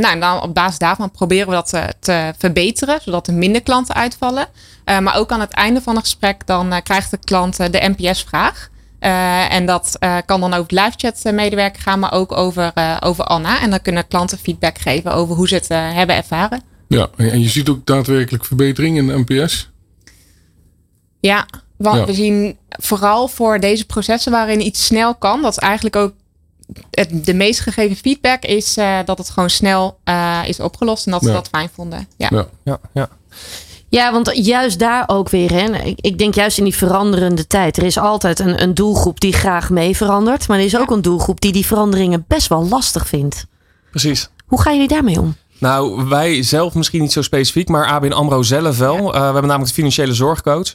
[0.00, 3.62] nou, en dan op basis daarvan proberen we dat te, te verbeteren, zodat er minder
[3.62, 4.46] klanten uitvallen.
[4.84, 7.94] Uh, maar ook aan het einde van het gesprek, dan uh, krijgt de klant de
[7.96, 8.68] NPS-vraag.
[9.48, 13.60] en dat kan dan over de live chat medewerker gaan, maar ook over, over Anna.
[13.60, 16.62] En dan kunnen klanten feedback geven over hoe ze het hebben ervaren.
[16.88, 19.70] Ja, en je ziet ook daadwerkelijk verbetering in de NPS?
[21.20, 22.04] Ja, want ja.
[22.04, 26.12] we zien vooral voor deze processen waarin iets snel kan, dat is eigenlijk ook
[26.90, 31.12] het, de meest gegeven feedback is uh, dat het gewoon snel uh, is opgelost en
[31.12, 31.34] dat ze Ja.
[31.34, 32.08] dat fijn vonden.
[32.16, 32.28] Ja.
[32.30, 32.46] Ja.
[32.64, 33.08] Ja, ja.
[33.88, 35.50] Ja, want juist daar ook weer.
[35.52, 37.76] Hè, ik, ik denk juist in die veranderende tijd.
[37.76, 40.48] Er is altijd een, een doelgroep die graag mee verandert.
[40.48, 43.46] Maar er is ook een doelgroep die die veranderingen best wel lastig vindt.
[43.90, 44.28] Precies.
[44.46, 45.36] Hoe gaan jullie daarmee om?
[45.58, 48.96] Nou, wij zelf misschien niet zo specifiek, maar ABN AMRO zelf wel.
[48.96, 50.74] Uh, we hebben namelijk de financiële zorgcoach.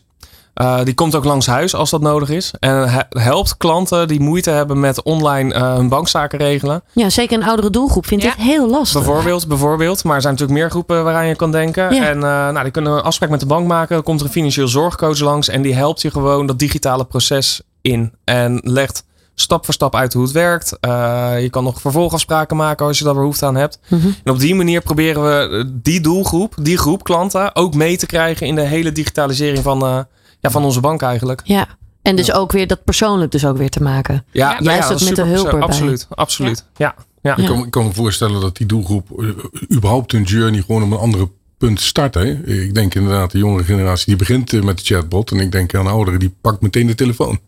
[0.62, 2.54] Uh, die komt ook langs huis als dat nodig is.
[2.60, 6.84] En he- helpt klanten die moeite hebben met online uh, hun bankzaken regelen.
[6.94, 8.30] Ja, zeker een oudere doelgroep vindt Ja.
[8.36, 9.04] dit heel lastig.
[9.04, 10.04] Bijvoorbeeld, bijvoorbeeld.
[10.04, 11.94] Maar er zijn natuurlijk meer groepen waaraan je kan denken.
[11.96, 12.08] Ja.
[12.10, 13.96] En uh, nou, die kunnen een afspraak met de bank maken.
[13.96, 15.48] Dan komt er een financieel zorgcoach langs.
[15.50, 18.14] En die helpt je gewoon dat digitale proces in.
[18.24, 19.04] En legt
[19.36, 20.78] stap voor stap uit hoe het werkt.
[20.82, 23.80] Uh, je kan nog vervolgafspraken maken als je daar behoefte aan hebt.
[23.88, 24.08] Mhm.
[24.24, 28.06] En op die manier proberen we eh, die doelgroep, die groep klanten, ook mee te
[28.06, 29.98] krijgen in de hele digitalisering van, uh,
[30.46, 31.42] ja, van onze bank eigenlijk.
[31.44, 31.68] Ja.
[32.02, 34.26] En dus ook weer dat persoonlijk dus ook weer te maken.
[34.32, 34.54] Ja, Ja.
[34.54, 35.62] nou Juist ook met de hulp erbij.
[35.62, 36.66] Absoluut, absoluut.
[36.76, 36.96] Ja.
[37.22, 37.38] Ja.
[37.38, 39.28] Ik, kan, ik kan me voorstellen dat die doelgroep eh,
[39.76, 42.14] überhaupt hun journey gewoon op een andere punt start.
[42.14, 42.32] Hè?
[42.44, 45.32] Ik denk inderdaad, de jongere generatie die begint eh, met de chatbot.
[45.32, 47.40] En ik denk aan de ouderen die pakt meteen de telefoon.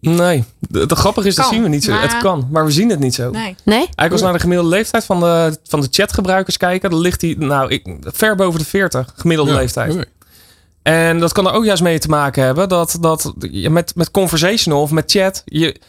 [0.00, 1.92] Nee, de, de grappige is, dat zien we niet zo.
[1.92, 3.30] maar- Het kan, maar we zien het niet zo.
[3.30, 3.54] Nee.
[3.64, 3.76] Nee?
[3.78, 7.20] Eigenlijk als we naar de gemiddelde leeftijd van de, van de chatgebruikers kijken, dan ligt
[7.20, 10.06] die nou, ik, ver boven de 40 gemiddelde Ja, leeftijd.
[10.88, 14.10] En dat kan er ook juist mee te maken hebben dat, dat je met, met
[14.10, 15.80] conversational of met chat, je,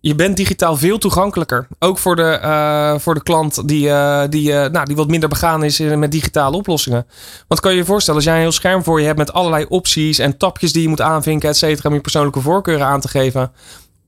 [0.00, 1.66] je bent digitaal veel toegankelijker.
[1.78, 5.28] Ook voor de, eh, voor de klant die, eh, die, eh, nou, die wat minder
[5.28, 7.06] begaan is met digitale oplossingen.
[7.48, 9.66] Want kan je je voorstellen, als jij een heel scherm voor je hebt met allerlei
[9.68, 13.08] opties en tapjes die je moet aanvinken, et cetera, om je persoonlijke voorkeuren aan te
[13.08, 13.52] geven.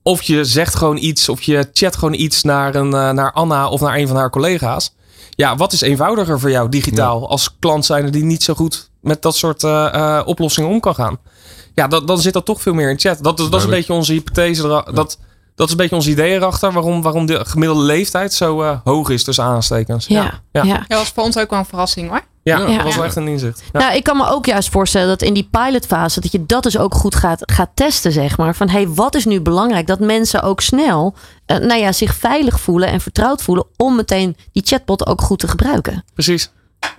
[0.03, 3.81] Of je zegt gewoon iets, of je chat gewoon iets naar, een, naar Anna of
[3.81, 4.95] naar een van haar collega's.
[5.29, 9.21] Ja, wat is eenvoudiger voor jou digitaal als klant zijnde die niet zo goed met
[9.21, 11.17] dat soort eh, eh, oplossingen om kan gaan?
[11.73, 13.17] Ja, dat, dan zit dat toch veel meer in chat.
[13.23, 14.61] Dat, is- dat is een beetje onze hypothese.
[14.93, 15.17] Dat,
[15.55, 19.09] dat is een beetje ons idee erachter waarom, waarom de gemiddelde leeftijd zo eh, hoog
[19.09, 20.07] is tussen aanstekens.
[20.07, 20.41] Ja.
[20.51, 20.63] Ja.
[20.63, 20.85] ja.
[20.87, 22.21] Dat was voor ons ook wel een verrassing hoor.
[22.43, 22.75] Ja, Ja.
[22.75, 23.63] dat was wel echt een inzicht.
[23.73, 23.79] Ja.
[23.79, 26.77] Nou, ik kan me ook juist voorstellen dat in die pilotfase dat je dat dus
[26.77, 28.55] ook goed gaat, gaat testen, zeg maar.
[28.55, 29.87] Van hey, wat is nu belangrijk?
[29.87, 31.15] Dat mensen ook snel
[31.45, 35.47] nou ja, zich veilig voelen en vertrouwd voelen om meteen die chatbot ook goed te
[35.47, 36.03] gebruiken.
[36.13, 36.51] Precies.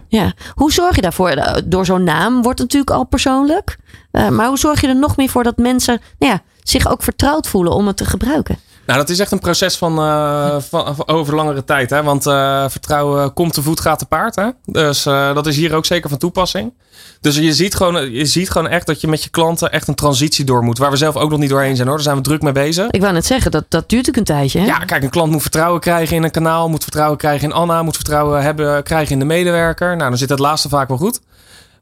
[0.09, 0.33] Ja.
[0.55, 1.29] Hoe zorg je daarvoor?
[1.29, 3.77] Eh, Door zo'n naam wordt het natuurlijk al persoonlijk.
[4.11, 7.03] Eh, maar hoe zorg je er nog meer voor dat mensen nou ja, zich ook
[7.03, 8.59] vertrouwd voelen om het te gebruiken?
[8.88, 11.90] Nou, dat is echt een proces van, eh, van, van over langere tijd.
[11.90, 12.03] Hè?
[12.03, 14.35] Want eh, vertrouwen komt te voet, gaat te paard.
[14.35, 14.48] Hè?
[14.64, 16.72] Dus eh, dat is hier ook zeker van toepassing.
[17.20, 19.94] Dus je ziet, gewoon, je ziet gewoon echt dat je met je klanten echt een
[19.94, 20.79] transitie door moet.
[20.79, 21.96] Waar we zelf ook nog niet doorheen zijn hoor.
[21.96, 22.90] Daar zijn we druk mee bezig.
[22.90, 24.59] Ik wou net zeggen, dat, dat duurt ook een tijdje.
[24.59, 24.66] Hè?
[24.66, 27.83] Ja, kijk, een klant moet vertrouwen krijgen in een kanaal, moet vertrouwen krijgen in Anna,
[27.83, 29.96] moet vertrouwen hebben, krijgen in de medewerker.
[29.96, 31.20] Nou, dan zit het laatste vaak wel goed.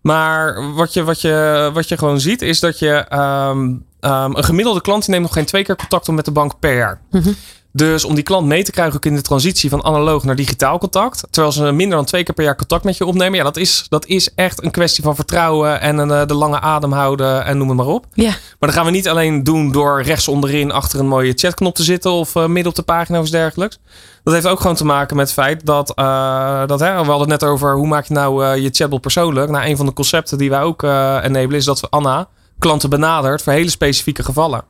[0.01, 3.75] Maar wat je, wat je, wat je gewoon ziet, is dat je ehm,
[4.07, 6.59] ehm, een gemiddelde klant die neemt nog geen twee keer contact op met de bank
[6.59, 7.01] per jaar.
[7.11, 7.33] Mhm.
[7.77, 10.79] Dus om die klant mee te krijgen ook in de transitie van analoog naar digitaal
[10.79, 11.23] contact.
[11.31, 13.38] Terwijl ze minder dan twee keer per jaar contact met je opnemen.
[13.38, 16.61] Ja, dat is, dat is echt een kwestie van vertrouwen en een, eh, de lange
[16.61, 18.07] adem houden en noem het maar op.
[18.12, 18.29] Ja.
[18.29, 21.83] Maar dat gaan we niet alleen doen door rechts onderin achter een mooie chatknop te
[21.83, 23.79] zitten of eh, midden op de pagina of iets dergelijks.
[24.23, 27.31] Dat heeft ook gewoon te maken met het feit dat, eh, dat hè, we hadden
[27.31, 29.51] het net over hoe maak je nou je chatbot persoonlijk.
[29.51, 33.42] Nou, een van de concepten die wij ook enablen is dat we Anna klanten benadert
[33.42, 34.64] voor hele specifieke gevallen.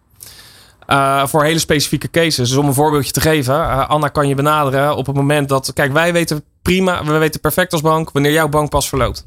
[0.87, 2.49] Eh, voor hele specifieke cases.
[2.49, 3.55] Dus om een voorbeeldje te geven.
[3.55, 5.71] eh, Anna kan je benaderen op het moment dat...
[5.75, 9.27] Kijk, wij weten prima, we weten perfect als bank wanneer jouw bankpas verloopt.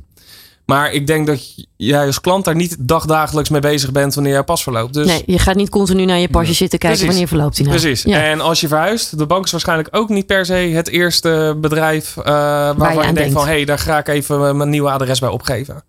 [0.65, 4.43] Maar ik denk dat jij als klant daar niet dagdagelijks mee bezig bent wanneer jouw
[4.43, 4.93] pas verloopt.
[4.93, 7.05] Dus Nee, je gaat niet continu naar je pasje zitten kijken Precies.
[7.05, 7.79] wanneer verloopt hij nou.
[7.79, 8.03] Precies.
[8.03, 8.23] Ja.
[8.23, 12.15] En als je verhuist, de bank is waarschijnlijk ook niet per se het eerste bedrijf
[12.17, 13.33] uh, waarvan je je, aan denkt denkt.
[13.33, 15.83] van hé, hey, daar ga ik even mijn nieuwe adres bij opgeven.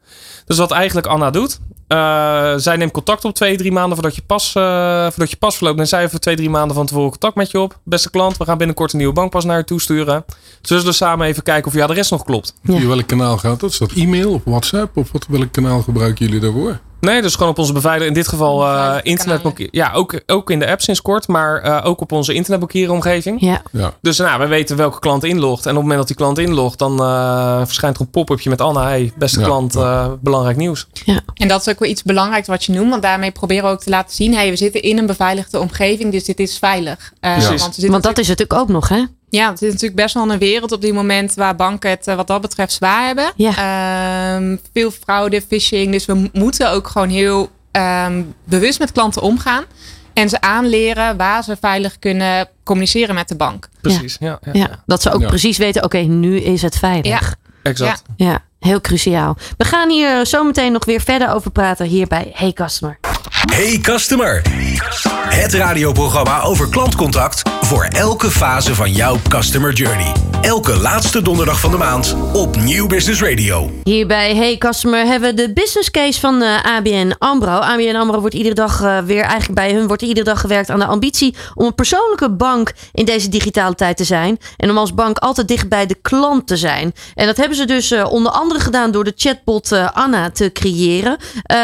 [0.45, 1.59] Dus wat eigenlijk Anna doet,
[1.93, 4.63] uh, zij neemt contact op twee, drie maanden voordat je pas, uh,
[5.03, 5.79] voordat je pas verloopt.
[5.79, 7.79] En zij heeft twee, drie maanden van tevoren contact met je op.
[7.83, 10.25] Beste klant, we gaan binnenkort een nieuwe bankpas naar je toe sturen.
[10.61, 12.55] Zullen we dus samen even kijken of je adres nog klopt?
[12.63, 12.77] Ja.
[12.77, 13.71] Via welk kanaal gaat dat?
[13.71, 14.97] Is dat e-mail of WhatsApp?
[14.97, 16.81] Of wat, welk kanaal gebruiken jullie daarvoor?
[17.01, 18.09] Nee, dus gewoon op onze beveiliger.
[18.09, 19.69] In dit geval uh, internetbankier.
[19.71, 23.41] Ja, ook, ook in de app sinds kort, maar uh, ook op onze internetbankieromgeving.
[23.41, 23.63] Ja.
[23.73, 23.93] Ja.
[24.01, 25.65] Dus nou, we weten welke klant inlogt.
[25.65, 28.61] En op het moment dat die klant inlogt, dan uh, verschijnt er een pop-upje met
[28.61, 28.83] Anna.
[28.83, 30.87] Hey, beste Ja, klant, uh, belangrijk nieuws.
[31.35, 32.91] En dat is ook weer iets belangrijks wat je noemt.
[32.91, 34.35] Want daarmee proberen we ook te laten zien.
[34.35, 37.13] Hey, we zitten in een beveiligde omgeving, dus dit is veilig.
[37.21, 37.63] Uh, Precies.
[37.63, 39.05] Want, Want dat is het natuurlijk ook nog, hè?
[39.31, 42.15] Ja, het is natuurlijk best wel een wereld op dit moment waar banken het uh,
[42.15, 43.33] wat dat betreft zwaar hebben.
[43.37, 44.35] Ja.
[44.37, 45.93] Um, veel fraude, phishing.
[45.93, 49.65] Dus we moeten ook gewoon heel um, bewust met klanten omgaan.
[50.13, 53.69] En ze aanleren waar ze veilig kunnen communiceren met de bank.
[53.81, 54.39] Precies, ja.
[54.43, 55.29] ja, Ja, dat ze ook Ja.
[55.29, 57.21] precies weten, oké, nu is het veilig.
[57.21, 57.35] Ja.
[57.63, 58.03] exact.
[58.17, 59.37] Ja, heel cruciaal.
[59.57, 62.99] We gaan hier zo meteen nog weer verder over praten hier bij Hey Customer.
[63.47, 64.43] Hey Customer.
[65.29, 70.30] Het radioprogramma over klantcontact voor elke fase van jouw customer journey.
[70.41, 73.71] Elke laatste donderdag van de maand op Nieuw Business Radio.
[73.85, 77.51] Hier bij Hey Customer hebben we de business case van uh, ABN AMRO.
[77.51, 80.79] ABN AMRO wordt iedere dag uh, weer, eigenlijk bij hun wordt iedere dag gewerkt aan
[80.79, 84.39] de ambitie om een persoonlijke bank in deze digitale tijd te zijn.
[84.57, 86.93] En om als bank altijd dicht bij de klant te zijn.
[87.15, 91.17] En dat hebben ze dus uh, onder andere gedaan door de chatbot Anna te creëren.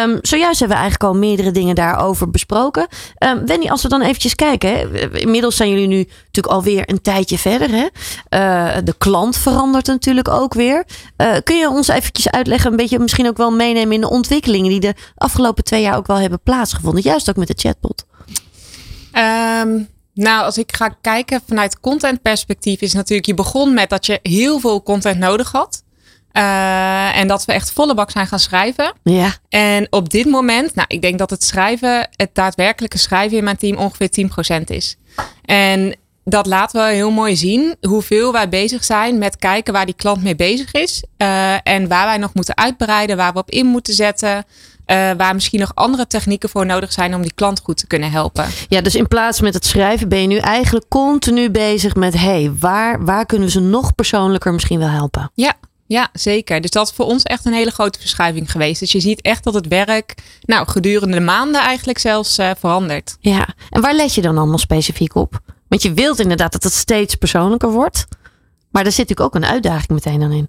[0.02, 2.86] Um, zojuist hebben we eigenlijk al meerdere dingen daarover besproken.
[3.18, 4.94] Um, Wendy, als we dan eventjes kijken.
[5.12, 7.70] Inmiddels zijn jullie nu natuurlijk alweer een tijdje verder.
[7.70, 7.86] Hè?
[8.30, 10.86] Uh, de klant verandert natuurlijk ook weer.
[11.16, 14.70] Uh, kun je ons eventjes uitleggen, een beetje misschien ook wel meenemen in de ontwikkelingen
[14.70, 17.02] die de afgelopen twee jaar ook wel hebben plaatsgevonden.
[17.02, 18.06] Juist ook met de chatbot.
[19.12, 24.18] Um, nou, als ik ga kijken vanuit contentperspectief is natuurlijk, je begon met dat je
[24.22, 25.84] heel veel content nodig had.
[26.32, 28.92] Uh, en dat we echt volle bak zijn gaan schrijven.
[29.02, 29.34] Ja.
[29.48, 33.56] En op dit moment, nou, ik denk dat het schrijven, het daadwerkelijke schrijven in mijn
[33.56, 34.08] team ongeveer
[34.60, 34.96] 10% is.
[35.44, 35.96] En
[36.28, 40.22] dat laten we heel mooi zien hoeveel wij bezig zijn met kijken waar die klant
[40.22, 41.02] mee bezig is.
[41.18, 44.44] Uh, en waar wij nog moeten uitbreiden, waar we op in moeten zetten.
[44.84, 48.10] eh, waar misschien nog andere technieken voor nodig zijn om die klant goed te kunnen
[48.10, 48.46] helpen.
[48.68, 52.14] Ja, dus in plaats met het schrijven ben je nu eigenlijk continu bezig met...
[52.14, 55.30] hey, waar, waar kunnen we ze nog persoonlijker misschien wel helpen?
[55.34, 55.54] Ja,
[55.86, 56.60] ja, zeker.
[56.60, 58.80] Dus dat is voor ons echt een hele grote verschuiving geweest.
[58.80, 63.16] Dus je ziet echt dat het werk nou, gedurende de maanden eigenlijk zelfs uh, verandert.
[63.20, 65.40] Ja, en waar let je dan allemaal specifiek op?
[65.68, 68.04] Want je wilt inderdaad dat het steeds persoonlijker wordt.
[68.70, 70.48] Maar daar zit natuurlijk ook een uitdaging meteen dan in.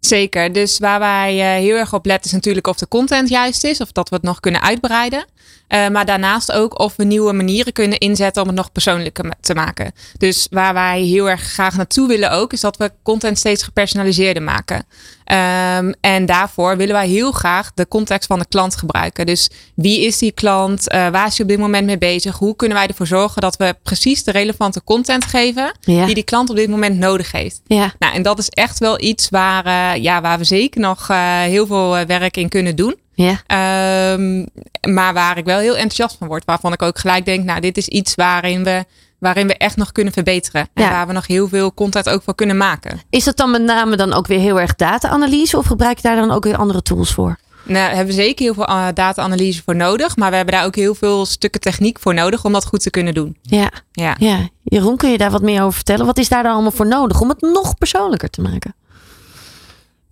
[0.00, 0.52] Zeker.
[0.52, 3.80] Dus waar wij uh, heel erg op letten is natuurlijk of de content juist is.
[3.80, 5.24] Of dat we het nog kunnen uitbreiden.
[5.68, 9.54] Uh, maar daarnaast ook of we nieuwe manieren kunnen inzetten om het nog persoonlijker te
[9.54, 9.92] maken.
[10.18, 14.42] Dus waar wij heel erg graag naartoe willen ook, is dat we content steeds gepersonaliseerder
[14.42, 14.86] maken.
[15.32, 19.26] Um, en daarvoor willen wij heel graag de context van de klant gebruiken.
[19.26, 20.92] Dus wie is die klant?
[20.92, 22.38] Uh, waar is hij op dit moment mee bezig?
[22.38, 26.06] Hoe kunnen wij ervoor zorgen dat we precies de relevante content geven ja.
[26.06, 27.60] die die klant op dit moment nodig heeft?
[27.66, 27.94] Ja.
[27.98, 31.08] Nou, en dat is echt wel iets waar, uh, ja, waar we zeker nog
[31.44, 32.96] heel veel werk in kunnen doen.
[33.14, 34.12] Ja.
[34.12, 34.46] Um,
[34.90, 36.44] maar waar ik wel heel enthousiast van word.
[36.44, 38.84] Waarvan ik ook gelijk denk, nou, dit is iets waarin we,
[39.18, 40.68] waarin we echt nog kunnen verbeteren.
[40.74, 40.90] En Ja.
[40.90, 43.00] waar we nog heel veel content ook voor kunnen maken.
[43.10, 45.58] Is dat dan met name dan ook weer heel erg data-analyse?
[45.58, 47.36] Of gebruik je daar dan ook weer andere tools voor?
[47.66, 50.16] Nou, daar hebben we zeker heel veel uh, data-analyse voor nodig.
[50.16, 52.90] Maar we hebben daar ook heel veel stukken techniek voor nodig om dat goed te
[52.90, 53.36] kunnen doen.
[53.42, 53.70] Ja.
[53.92, 54.14] Ja.
[54.18, 54.38] ja.
[54.62, 56.06] Jeroen, kun je daar wat meer over vertellen?
[56.06, 58.74] Wat is daar dan allemaal voor nodig om het nog persoonlijker te maken?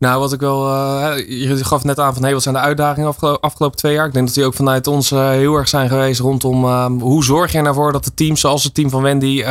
[0.03, 0.69] Nou, wat ik wel.
[0.69, 4.07] Uh, je gaf net aan van hey, wat zijn de uitdagingen afgelo afgelopen twee jaar?
[4.07, 7.25] Ik denk dat die ook vanuit ons uh, heel erg zijn geweest rondom uh, hoe
[7.25, 9.45] zorg je ervoor dat de teams, zoals het team van Wendy,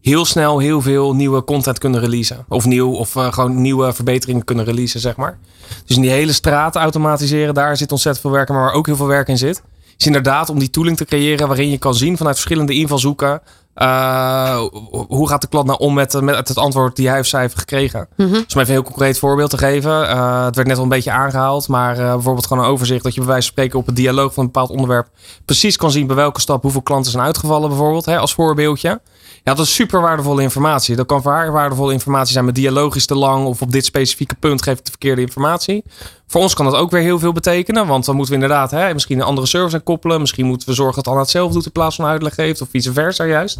[0.00, 2.44] heel snel heel veel nieuwe content kunnen releasen.
[2.48, 5.38] Of nieuw, of gewoon nieuwe verbeteringen kunnen releasen, zeg maar.
[5.86, 8.96] Dus die hele straat automatiseren, daar zit ontzettend veel werk in, maar waar ook heel
[8.96, 9.62] veel werk in zit.
[9.98, 13.40] Is inderdaad om die tooling te creëren waarin je kan zien vanuit verschillende invalshoeken.
[13.76, 14.62] Uh,
[15.08, 17.58] hoe gaat de klant nou om met, met het antwoord die hij of zij heeft
[17.58, 18.08] gekregen?
[18.16, 18.32] Mm -hmm.
[18.32, 19.90] Dus om even een heel concreet voorbeeld te geven.
[19.90, 21.68] Uh, het werd net al een beetje aangehaald.
[21.68, 23.02] Maar uh, bijvoorbeeld gewoon een overzicht.
[23.02, 25.08] Dat je bij wijze van spreken op het dialoog van een bepaald onderwerp.
[25.44, 28.04] Precies kan zien bij welke stap hoeveel klanten zijn uitgevallen bijvoorbeeld.
[28.04, 29.00] Hè, als voorbeeldje.
[29.44, 30.96] Ja, dat is super waardevolle informatie.
[30.96, 32.44] Dat kan voor haar waardevolle informatie zijn.
[32.44, 33.46] Met dialoog is te lang.
[33.46, 35.84] Of op dit specifieke punt geef ik de verkeerde informatie.
[36.26, 37.86] Voor ons kan dat ook weer heel veel betekenen.
[37.86, 40.20] Want dan moeten we inderdaad hè, misschien een andere service aan koppelen.
[40.20, 42.60] Misschien moeten we zorgen dat Anna het zelf doet in plaats van uitleg geeft.
[42.60, 43.58] Of vice versa juist.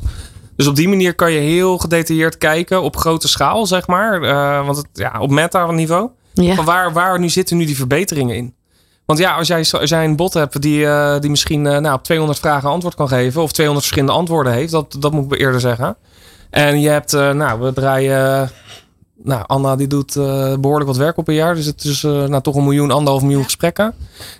[0.56, 4.22] Dus op die manier kan je heel gedetailleerd kijken op grote schaal, zeg maar.
[4.22, 6.10] Uh, want het, ja, op meta-niveau.
[6.32, 6.54] Ja.
[6.54, 8.54] Van waar, waar nu zitten nu die verbeteringen in?
[9.10, 11.94] Want ja, als jij, als jij een bot hebt die, uh, die misschien uh, nou,
[11.94, 13.42] op 200 vragen antwoord kan geven.
[13.42, 14.72] Of 200 verschillende antwoorden heeft.
[14.72, 15.96] Dat, dat moet ik eerder zeggen.
[16.50, 18.50] En je hebt, nou, we draaien...
[19.22, 20.14] Nou, Anna die doet
[20.60, 21.54] behoorlijk wat werk op een jaar.
[21.54, 23.94] Dus het is nou, toch een miljoen, anderhalf miljoen gesprekken.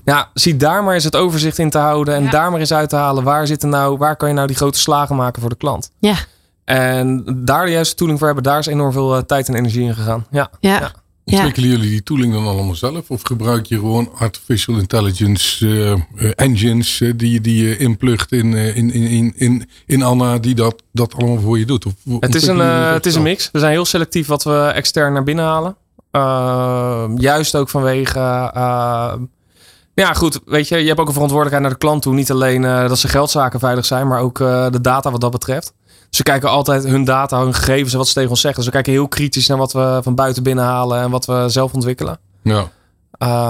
[0.05, 2.15] Ja, zie daar maar eens het overzicht in te houden.
[2.15, 2.31] En ja.
[2.31, 3.25] daar maar eens uit te halen.
[3.25, 5.91] Waar, zitten nou, waar kan je nou die grote slagen maken voor de klant?
[5.99, 6.15] Ja.
[6.65, 8.45] En daar de juiste tooling voor hebben.
[8.45, 10.27] Daar is enorm veel tijd en energie in gegaan.
[10.31, 10.51] Ja.
[10.61, 10.79] ja.
[10.79, 10.93] ja.
[11.25, 13.11] Ontwikkelen jullie die tooling dan allemaal zelf?
[13.11, 18.55] Of gebruik je gewoon artificial intelligence uh, uh, engines uh, die, die je inplugt in,
[18.55, 21.87] in, in, in, in Anna die dat, dat allemaal voor je doet?
[21.87, 23.49] Of, het is, een, het is een mix.
[23.53, 25.77] We zijn heel selectief wat we extern naar binnen halen.
[26.11, 28.19] Ehm, juist ook vanwege...
[28.55, 29.23] ehm,
[29.95, 30.41] ja, goed.
[30.45, 32.15] Weet je, je hebt ook een verantwoordelijkheid naar de klant toe.
[32.15, 35.73] Niet alleen dat ze geldzaken veilig zijn, maar ook de data wat dat betreft.
[36.11, 38.63] Ze kijken altijd hun data, hun gegevens en wat ze tegen ons zeggen.
[38.63, 42.19] Ze kijken heel kritisch naar wat we van buiten binnenhalen en wat we zelf ontwikkelen.
[42.43, 42.71] Ja.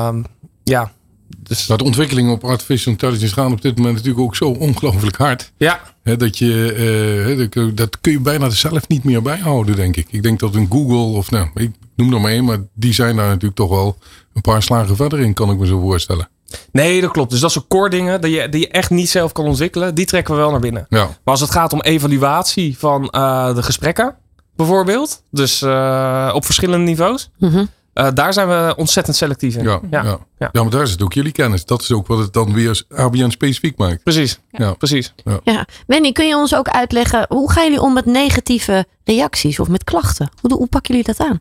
[0.09, 0.25] Um,
[0.65, 0.93] ja.
[1.39, 1.67] Dus...
[1.67, 5.53] Maar de ontwikkelingen op artificial intelligence gaan op dit moment natuurlijk ook zo ongelooflijk hard.
[5.57, 5.81] Ja.
[6.03, 10.07] He, dat, je, uh, dat kun je bijna zelf niet meer bijhouden, denk ik.
[10.11, 13.17] Ik denk dat een Google, of nou, ik noem er maar één, maar die zijn
[13.17, 13.97] daar natuurlijk toch wel
[14.35, 16.29] een paar slagen verder in, kan ik me zo voorstellen.
[16.73, 17.31] Nee, dat klopt.
[17.31, 20.07] Dus dat soort core dingen die je, die je echt niet zelf kan ontwikkelen, die
[20.07, 20.87] trekken we wel naar binnen.
[20.89, 21.05] Ja.
[21.05, 24.15] Maar als het gaat om evaluatie van uh, de gesprekken,
[24.57, 27.69] bijvoorbeeld, dus uh, op verschillende niveaus, mm -hmm.
[27.95, 29.65] uh, daar zijn we ontzettend selectief in.
[29.65, 30.03] Ja, ja.
[30.03, 30.19] Ja.
[30.39, 30.49] ja.
[30.53, 31.65] ja, maar daar is het ook jullie kennis.
[31.65, 34.03] Dat is ook wat het dan weer ABN specifiek maakt.
[34.03, 34.41] Precies.
[34.51, 34.73] Ja.
[34.73, 35.15] Precies.
[35.25, 35.41] Ja.
[35.45, 35.67] ja.
[35.87, 39.85] Wendy, kun je ons ook uitleggen, hoe gaan jullie om met negatieve reacties of met
[39.85, 40.31] klachten?
[40.41, 41.41] Hoe, hoe pakken jullie dat aan?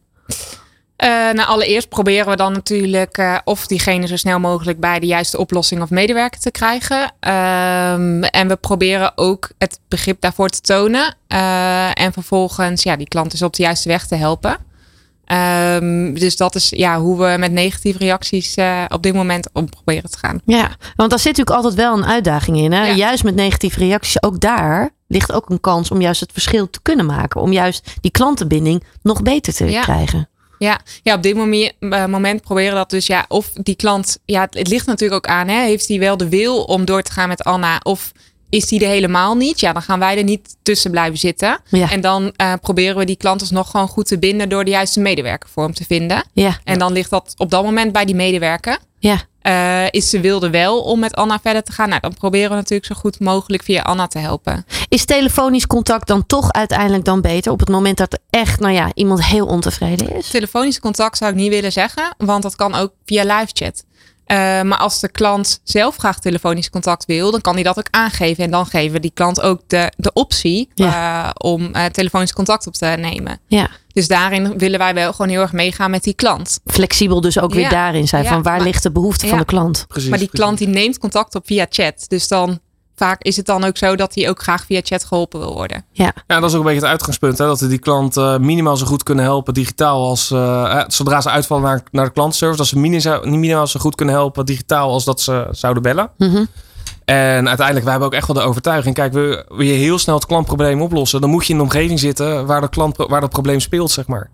[1.04, 5.06] Uh, nou, allereerst proberen we dan natuurlijk uh, of diegene zo snel mogelijk bij de
[5.06, 7.02] juiste oplossing of medewerker te krijgen.
[7.02, 11.16] Um, en we proberen ook het begrip daarvoor te tonen.
[11.28, 14.58] Uh, en vervolgens ja, die klant dus op de juiste weg te helpen.
[15.74, 18.56] Um, dus dat is ja, hoe we met negatieve reacties
[18.88, 20.42] op dit moment om proberen te gaan.
[20.46, 22.72] Ja, want daar zit natuurlijk altijd wel een uitdaging in.
[22.72, 22.86] Hè?
[22.86, 22.94] Ja.
[22.94, 26.80] Juist met negatieve reacties, ook daar ligt ook een kans om juist het verschil te
[26.82, 27.42] kunnen maken.
[27.42, 29.82] Om juist die klantenbinding nog beter te ja.
[29.82, 30.30] krijgen.
[30.60, 34.42] Ja, ja, op dit moment, uh, moment proberen dat dus ja, of die klant, ja,
[34.42, 37.12] het, het ligt natuurlijk ook aan, hè, heeft hij wel de wil om door te
[37.12, 38.12] gaan met Anna, of
[38.50, 41.60] is die er helemaal niet, ja, dan gaan wij er niet tussen blijven zitten.
[41.70, 41.92] Ja.
[41.92, 45.00] En dan eh, proberen we die klant alsnog gewoon goed te binden door de juiste
[45.00, 46.24] medewerker voor hem te vinden.
[46.34, 48.78] Ja, En dan ligt dat op dat moment bij die medewerker.
[49.00, 49.28] ja.
[49.40, 51.90] Eh, is ze wilde wel om met Anna verder te gaan?
[51.90, 54.66] Nou, dan proberen we natuurlijk zo goed mogelijk via Anna te helpen.
[54.90, 58.74] Is telefonisch contact dan toch uiteindelijk dan beter op het moment dat er echt, nou
[58.74, 60.30] ja, iemand heel ontevreden is?
[60.30, 63.84] Telefonisch contact zou ik niet willen zeggen, want dat kan ook via live chat.
[64.30, 67.88] Eh, maar als de klant zelf graag telefonisch contact wil, dan kan hij dat ook
[67.90, 68.44] aangeven.
[68.44, 72.68] En dan geven we die klant ook de, de optie eh, om eh, telefonisch contact
[72.68, 73.40] op te nemen.
[73.48, 76.60] Ja, Dus daarin willen wij wel gewoon heel erg meegaan met die klant.
[76.66, 79.46] flexibel dus ook weer daarin zijn Ja, van waar maar- ligt de behoefte van de
[79.46, 79.86] klant?
[79.88, 80.46] Precies, maar die precies.
[80.46, 82.06] klant die neemt contact op via chat.
[82.08, 82.60] Dus dan
[83.00, 85.86] vaak is het dan ook zo dat hij ook graag via chat geholpen wil worden.
[85.92, 87.38] Ja, Ja, dat is ook een beetje het uitgangspunt.
[87.38, 87.46] Hè?
[87.46, 90.32] Dat we die klant eh, minimaal zo goed kunnen helpen digitaal als...
[90.32, 92.58] eh, zodra ze uitvallen naar, naar de klantservice.
[92.58, 96.12] Dat ze minimaal, minimaal zo goed kunnen helpen digitaal als dat ze zouden bellen.
[96.18, 96.46] Mhm.
[97.06, 98.96] En uiteindelijk, wij hebben ook echt wel de overtuiging.
[98.96, 101.22] Kijk, wil, je heel snel het klantprobleem oplossen...
[101.22, 104.08] dan moet je in de omgeving zitten waar, de klant, waar dat probleem speelt, zeg
[104.08, 104.30] maar.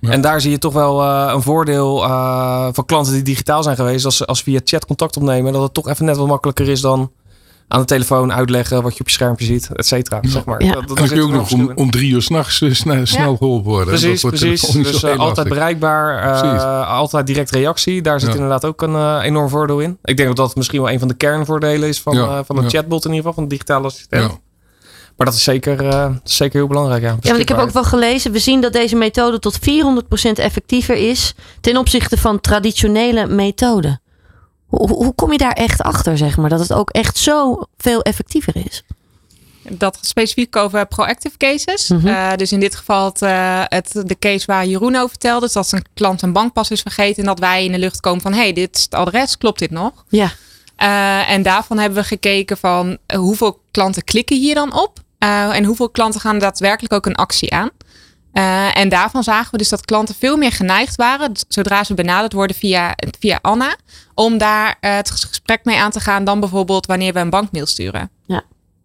[0.00, 0.10] Ja.
[0.10, 3.76] En daar zie je toch wel eh, een voordeel eh, van klanten die digitaal zijn
[3.76, 4.04] geweest.
[4.04, 5.52] Als ze als ze via chat contact opnemen.
[5.52, 7.10] Dat het toch even net wat makkelijker is dan
[7.74, 10.20] aan de telefoon uitleggen wat je op je schermpje ziet, et cetera.
[10.22, 10.62] Zeg maar.
[10.64, 10.72] Ja.
[10.72, 13.36] Dat, dat En dan kun je ook nog om, drie uur s'nachts uh, snel, snel
[13.36, 13.86] geholpen worden.
[13.88, 14.70] Precies, Dat wordt precies.
[14.70, 16.18] Dus eh, altijd bereikbaar.
[16.42, 18.02] eh, altijd direct reactie.
[18.02, 18.34] Daar zit Ja.
[18.34, 19.98] inderdaad ook een eh, enorm voordeel in.
[20.04, 22.56] Ik denk dat dat misschien wel een van de kernvoordelen is van, Ja, eh, van
[22.56, 22.68] een ja.
[22.68, 24.22] chatbot in ieder geval, van een digitale assistent.
[24.30, 24.38] Ja.
[25.16, 27.02] Maar dat is zeker, eh, zeker heel belangrijk.
[27.02, 30.38] Ja, Ja, want ik heb ook wel gelezen, we zien dat deze methode tot 400%
[30.38, 34.00] effectiever is ten opzichte van traditionele methoden.
[34.76, 38.56] Hoe, kom je daar echt achter, zeg maar, dat het ook echt zo veel effectiever
[38.56, 38.82] is?
[39.68, 41.88] Dat specifiek over proactive cases.
[41.88, 42.06] Mhm.
[42.06, 45.44] Eh, dus in dit geval het, eh, het, de case waar Jeroen over vertelde.
[45.44, 47.22] Dus dat een klant een bankpas is vergeten.
[47.22, 48.32] En dat wij in de lucht komen van...
[48.32, 49.38] hey, dit is het adres.
[49.38, 50.04] Klopt dit nog?
[50.08, 50.32] Ja,
[50.76, 52.98] Eh, en daarvan hebben we gekeken van...
[53.16, 55.02] hoeveel klanten klikken hier dan op?
[55.18, 57.70] En hoeveel klanten gaan daadwerkelijk ook een actie aan?
[58.34, 61.32] Eh, en daarvan zagen we dus dat klanten veel meer geneigd waren...
[61.48, 63.76] zodra ze benaderd worden via, via Anna...
[64.14, 66.24] om daar eh, het gesprek mee aan te gaan...
[66.24, 68.10] dan bijvoorbeeld wanneer we een bankmail sturen.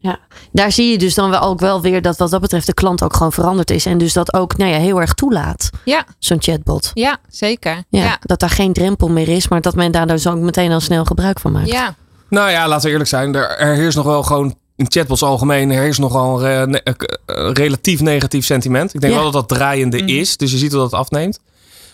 [0.02, 0.20] ja.
[0.52, 3.04] Daar zie je dus dan wel ook wel weer dat wat dat betreft de klant
[3.04, 3.86] ook gewoon veranderd is.
[3.86, 6.91] En dus dat ook nou ja, heel erg toelaat, Ja, zo'n chatbot.
[6.93, 7.84] ja zeker.
[7.89, 8.18] Ja, ja.
[8.20, 11.06] Dat daar geen drempel meer is, maar dat men daar dus ook meteen al snel
[11.06, 11.70] gebruik van maakt.
[11.70, 11.95] Ja,
[12.30, 13.36] Nou ja, laten we eerlijk zijn.
[13.36, 16.82] Er, er heerst nog wel gewoon in chatbots algemeen er heerst nogal een re- ne-
[17.25, 18.93] eh, relatief negatief sentiment.
[18.93, 19.19] Ik denk Ja.
[19.21, 20.07] wel dat dat draaiende Mhm.
[20.07, 20.38] is.
[20.38, 21.39] Dus je ziet dat het afneemt.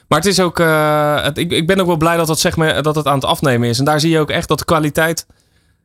[0.07, 0.59] Maar het is ook.
[0.59, 3.15] eh, het, ik, ik ben ook wel blij dat, dat, zeg maar, dat het aan
[3.15, 3.79] het afnemen is.
[3.79, 5.25] En daar zie je ook echt dat de kwaliteit.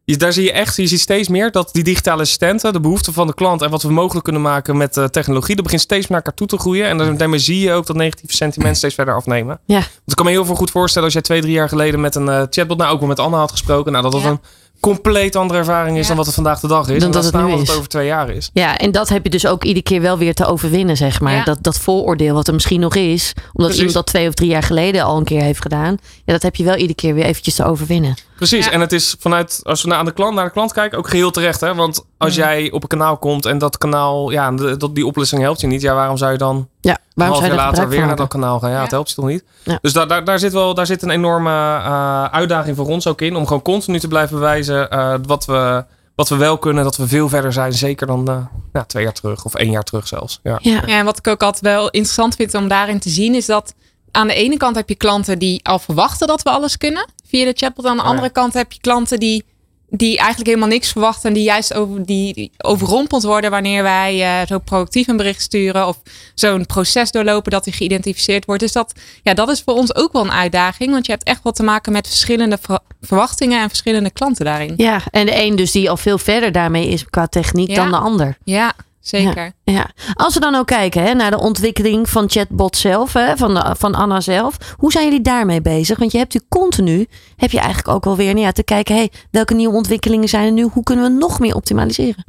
[0.04, 3.12] je- Daar zie je echt, je ziet steeds meer dat die digitale assistenten, de behoeften
[3.12, 6.00] van de klant en wat we mogelijk kunnen maken met eh, technologie, dat begint steeds
[6.06, 6.86] meer naar elkaar toe te groeien.
[6.86, 9.60] En dan- daarmee zie je ook dat negatieve sentiment steeds verder afnemen.
[9.66, 9.74] Ja.
[9.74, 12.14] Want ik kan me heel veel goed voorstellen als jij twee, drie jaar geleden met
[12.14, 14.28] een eh, chatbot, nou ook wel met Anna had gesproken, nou dat dat Ja.
[14.28, 14.40] een
[14.80, 16.08] compleet andere ervaring is Ja.
[16.08, 16.86] dan wat het vandaag de dag is.
[16.86, 17.68] Dan en dat dat het nu wat is.
[17.68, 18.50] het over twee jaar is.
[18.52, 21.34] Ja, en dat heb je dus ook iedere keer wel weer te overwinnen, zeg maar.
[21.34, 21.44] Ja.
[21.44, 23.76] Dat, dat vooroordeel wat er misschien nog is, omdat Precies.
[23.76, 25.96] iemand dat twee of drie jaar geleden al een keer heeft gedaan.
[26.24, 28.14] Ja, dat heb je wel iedere keer weer eventjes te overwinnen.
[28.36, 28.70] Precies, Ja.
[28.70, 31.30] en het is vanuit, als we naar de klant, naar de klant kijken, ook geheel
[31.30, 31.60] terecht.
[31.60, 31.74] Hè?
[31.74, 35.42] Want als jij op een kanaal komt en dat kanaal, ja, de- dat, die oplossing
[35.42, 37.88] helpt je niet, ja, waarom zou je dan Ja, een waarom half zou je later
[37.88, 38.70] weer naar dat kanaal gaan?
[38.70, 38.82] Ja, Ja.
[38.82, 39.44] het helpt je toch niet?
[39.62, 39.78] Ja.
[39.82, 43.20] Dus daar, daar, daar, zit wel, daar zit een enorme eh, uitdaging voor ons ook
[43.20, 46.96] in, om gewoon continu te blijven bewijzen eh, wat, we, wat we wel kunnen, dat
[46.96, 48.36] we veel verder zijn, zeker dan eh,
[48.72, 50.40] ja, twee jaar terug of één jaar terug zelfs.
[50.42, 50.58] Ja.
[50.62, 53.46] Ja, Ja, en wat ik ook altijd wel interessant vind om daarin te zien, is
[53.46, 53.74] dat
[54.10, 57.44] aan de ene kant heb je klanten die al verwachten dat we alles kunnen via
[57.44, 57.86] de chatbot.
[57.86, 58.08] Aan de Ja.
[58.08, 59.44] andere kant heb je klanten die,
[59.90, 64.46] die eigenlijk helemaal niks verwachten en die juist over, die, overrompeld worden wanneer wij eh,
[64.46, 66.00] zo proactief een bericht sturen of
[66.34, 68.60] zo'n proces doorlopen dat die geïdentificeerd wordt.
[68.62, 71.42] Dus dat, ja, dat is voor ons ook wel een uitdaging, want je hebt echt
[71.42, 74.74] wel te maken met verschillende ver- verwachtingen en verschillende klanten daarin.
[74.76, 77.74] ja, en de een dus die al veel verder daarmee is qua techniek Ja.
[77.74, 78.36] dan de ander.
[78.44, 79.52] Ja, zeker.
[79.64, 79.90] Ja.
[80.14, 83.74] Als we dan ook kijken hè, naar de ontwikkeling van chatbot zelf, hè, van, de,
[83.78, 84.56] van Anna zelf.
[84.76, 85.98] Hoe zijn jullie daarmee bezig?
[85.98, 88.94] Want je hebt u continu, heb je eigenlijk ook wel weer nou ja, te kijken,
[88.94, 90.68] hey, welke nieuwe ontwikkelingen zijn er nu?
[90.72, 92.24] Hoe kunnen we nog meer optimaliseren?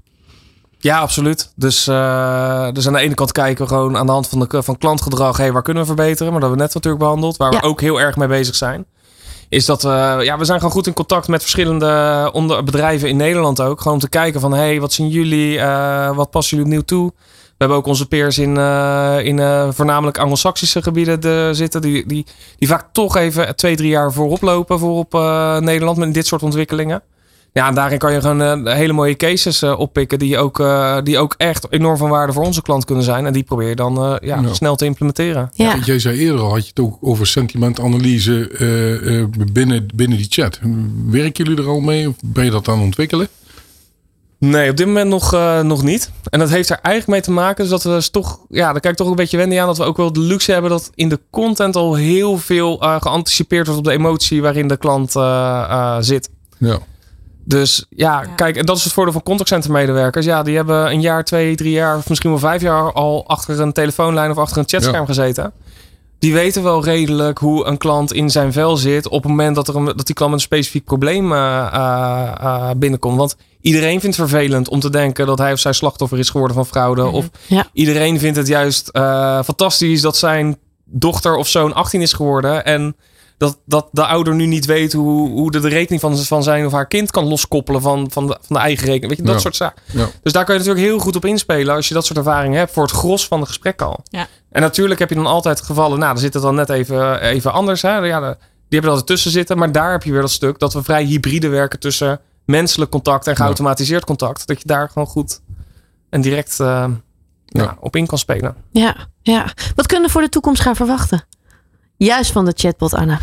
[0.80, 1.52] Ja, absoluut.
[1.56, 4.64] Dus, eh, dus aan de ene kant kijken we gewoon aan de hand van, de,
[4.64, 6.32] van klantgedrag, hey, waar kunnen we verbeteren?
[6.32, 7.38] Maar dat hebben we net natuurlijk behandeld.
[7.38, 7.60] Waar Ja.
[7.60, 8.86] we ook heel erg mee bezig zijn.
[9.52, 13.18] Is dat we, ja, we zijn gewoon goed in contact met verschillende onder bedrijven in
[13.18, 13.78] Nederland ook.
[13.78, 15.60] Gewoon om te kijken van, hey, wat zien jullie?
[15.60, 17.14] Eh, wat passen jullie opnieuw toe?
[17.62, 21.82] We hebben ook onze peers in, eh, in eh, voornamelijk Anglo-Saxische gebieden de, zitten.
[21.82, 22.26] Die, die,
[22.58, 26.28] die vaak toch even twee, drie jaar voorop lopen voor op eh, Nederland met dit
[26.28, 27.02] soort ontwikkelingen.
[27.54, 30.98] Ja, en daarin kan je gewoon eh, hele mooie cases eh, oppikken die ook, eh,
[31.04, 33.26] die ook echt enorm van waarde voor onze klant kunnen zijn.
[33.26, 35.50] En die probeer je dan eh, ja, snel te implementeren.
[35.54, 40.18] Ja, Jij zei eerder al, had je het ook over sentimentanalyse eh, eh, binnen, binnen
[40.18, 40.60] die chat.
[41.08, 43.28] Werken jullie er al mee of ben je dat aan het ontwikkelen?
[44.38, 46.12] Nee, op dit moment nog, uh, nog niet.
[46.30, 47.62] En dat heeft er eigenlijk mee te maken.
[47.64, 49.68] Dus dat we dus toch, ja, daar kijk ik toch een beetje wendy aan.
[49.68, 53.02] Dat we ook wel de luxe hebben dat in de content al heel veel uh,
[53.02, 56.30] geanticipeerd wordt op de emotie waarin de klant uh, zit.
[56.58, 56.80] Ja.
[57.44, 60.26] Dus ja, ja, kijk, en dat is het voordeel van contactcenter medewerkers.
[60.26, 63.60] Ja, die hebben een jaar, twee, drie jaar of misschien wel vijf jaar al achter
[63.60, 65.06] een telefoonlijn of achter een chatscherm ja.
[65.06, 65.54] gezeten
[66.22, 69.68] die weten wel redelijk hoe een klant in zijn vel zit op het moment dat,
[69.68, 73.18] er een, dat die klant met een specifiek probleem uh, uh, binnenkomt.
[73.18, 76.56] Want iedereen vindt het vervelend om te denken dat hij of zij slachtoffer is geworden
[76.56, 77.02] van fraude.
[77.02, 77.14] Mhm.
[77.14, 77.68] Of ja.
[77.74, 78.90] iedereen vindt het juist
[79.44, 82.66] fantastisch dat zijn dochter of zoon 18 is geworden.
[82.66, 82.96] En
[83.42, 86.66] dat, dat de ouder nu niet weet hoe, hoe de, de rekening van, van zijn
[86.66, 89.10] of haar kind kan loskoppelen van, van, de, van de eigen rekening.
[89.10, 89.40] Weet je, dat Ja.
[89.42, 89.82] soort zaken.
[89.86, 90.08] Ja.
[90.24, 92.72] Dus daar kan je natuurlijk heel goed op inspelen als je dat soort ervaringen hebt
[92.74, 94.00] voor het gros van de gesprekken al.
[94.04, 94.28] Ja.
[94.52, 97.54] En natuurlijk heb je dan altijd gevallen, nou, daar zit het dan net even, even
[97.54, 97.82] anders.
[97.82, 97.98] Hè?
[97.98, 99.58] Ja, de- die hebben er altijd tussen zitten.
[99.58, 103.28] Maar daar heb je weer dat stuk dat we vrij hybride werken tussen menselijk contact
[103.28, 104.48] en geautomatiseerd contact.
[104.48, 105.42] Dat je daar gewoon goed
[106.10, 106.66] en direct eh,
[107.46, 107.62] ja.
[107.64, 107.78] Ja.
[107.80, 108.56] op in kan spelen.
[108.72, 109.46] Ja, ja.
[109.76, 111.24] Wat kunnen we voor de toekomst gaan verwachten?
[112.06, 113.20] Juist van de chatbot, Anna.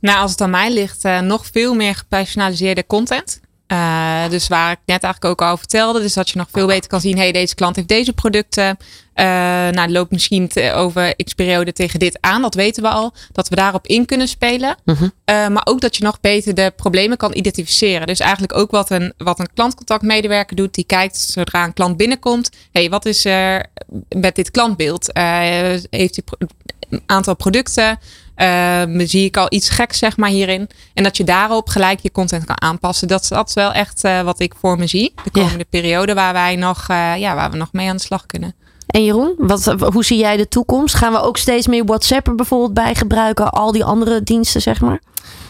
[0.00, 3.40] Nou, als het aan mij ligt, eh, nog veel meer gepersonaliseerde content.
[3.66, 6.00] Eh, dus waar ik net eigenlijk ook al vertelde.
[6.00, 7.16] Dus dat je nog veel beter kan zien.
[7.16, 8.76] hey, deze klant heeft deze producten.
[9.12, 9.24] Eh
[9.68, 12.42] nou, loopt misschien te- over x periode tegen dit aan.
[12.42, 13.14] Dat weten we al.
[13.32, 14.76] Dat we daarop in kunnen spelen.
[14.84, 15.08] Mhm.
[15.24, 18.06] Maar ook dat je nog beter de problemen kan identificeren.
[18.06, 20.74] Dus eigenlijk ook wat een, wat een klantcontactmedewerker doet.
[20.74, 22.50] Die kijkt zodra een klant binnenkomt.
[22.72, 23.66] hey, wat is er
[24.08, 25.10] met dit klantbeeld?
[25.14, 26.46] Heeft hij pro-
[26.90, 27.98] een aantal producten?
[28.34, 30.68] Eh, zie ik al iets geks zeg maar hierin.
[30.94, 33.08] En dat je daarop gelijk je content kan aanpassen.
[33.08, 35.12] Dat, dat is wel echt eh, wat ik voor me zie.
[35.14, 35.42] De Ja.
[35.42, 38.54] komende periode waar wij nog, eh, ja, waar we nog mee aan de slag kunnen.
[38.86, 40.94] En Jeroen, wat, hoe zie jij de toekomst?
[40.94, 43.50] Gaan we ook steeds meer WhatsApp er bijvoorbeeld bij gebruiken?
[43.50, 45.00] Al die andere diensten, zeg maar?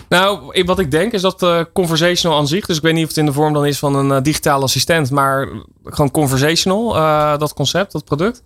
[0.08, 3.02] Nou, ik- wat ik denk is dat eh, conversational aan zich, dus ik weet niet
[3.02, 5.48] of het in de vorm dan is van een eh, digitale assistent, maar
[5.84, 8.42] gewoon conversational, eh, dat concept, dat product.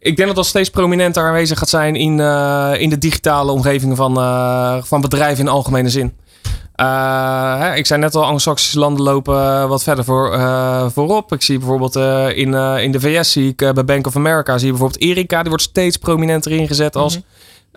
[0.00, 3.96] Ik denk dat dat steeds prominenter aanwezig gaat zijn in, eh, in de digitale omgevingen
[3.96, 6.16] van, eh, van bedrijven in algemene zin.
[6.74, 10.40] Eh, hè, ik zei net al, Anglo-Saxische landen lopen wat verder voor,
[10.92, 11.32] voorop.
[11.32, 11.96] Ik zie bijvoorbeeld
[12.36, 15.40] in, in de VS, zie ik bij Bank of America, zie je bijvoorbeeld Erika.
[15.40, 17.20] Die wordt steeds prominenter ingezet als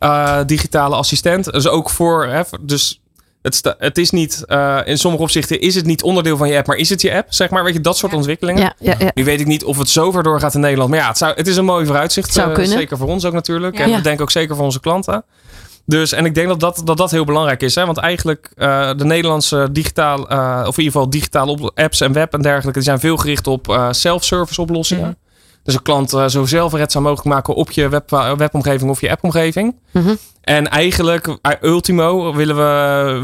[0.01, 1.51] eh, digitale assistent.
[1.51, 3.00] Dus ook voor, hè, dus
[3.41, 6.67] het, het is niet, eh, in sommige opzichten is het niet onderdeel van je app,
[6.67, 7.63] maar is het je app, zeg maar.
[7.63, 8.17] Weet je, dat soort Ja.
[8.17, 8.61] ontwikkelingen.
[8.61, 9.11] Ja, ja, ja.
[9.13, 10.89] Nu weet ik niet of het zo ver doorgaat in Nederland.
[10.89, 12.33] Maar ja, het, zou, het is een mooi vooruitzicht.
[12.33, 12.67] Zou eh.
[12.67, 13.79] Zeker voor ons ook natuurlijk.
[13.79, 15.23] En we denken ook zeker voor onze klanten.
[15.85, 17.75] Dus, en ik denk dat dat, dat, dat heel belangrijk is.
[17.75, 17.85] Hè?
[17.85, 20.17] Want eigenlijk uh, de Nederlandse digitaal,
[20.67, 23.87] of in ieder geval digitale apps en web en dergelijke, die zijn veel gericht op
[23.91, 25.03] self-service oplossingen.
[25.03, 25.30] Mm -hmm.
[25.63, 29.75] Dus een klant uh, zo zelfredzaam mogelijk maken op je web, webomgeving of je appomgeving.
[29.91, 30.17] Mm -hmm.
[30.41, 32.55] En eigenlijk, uh, ultimo, willen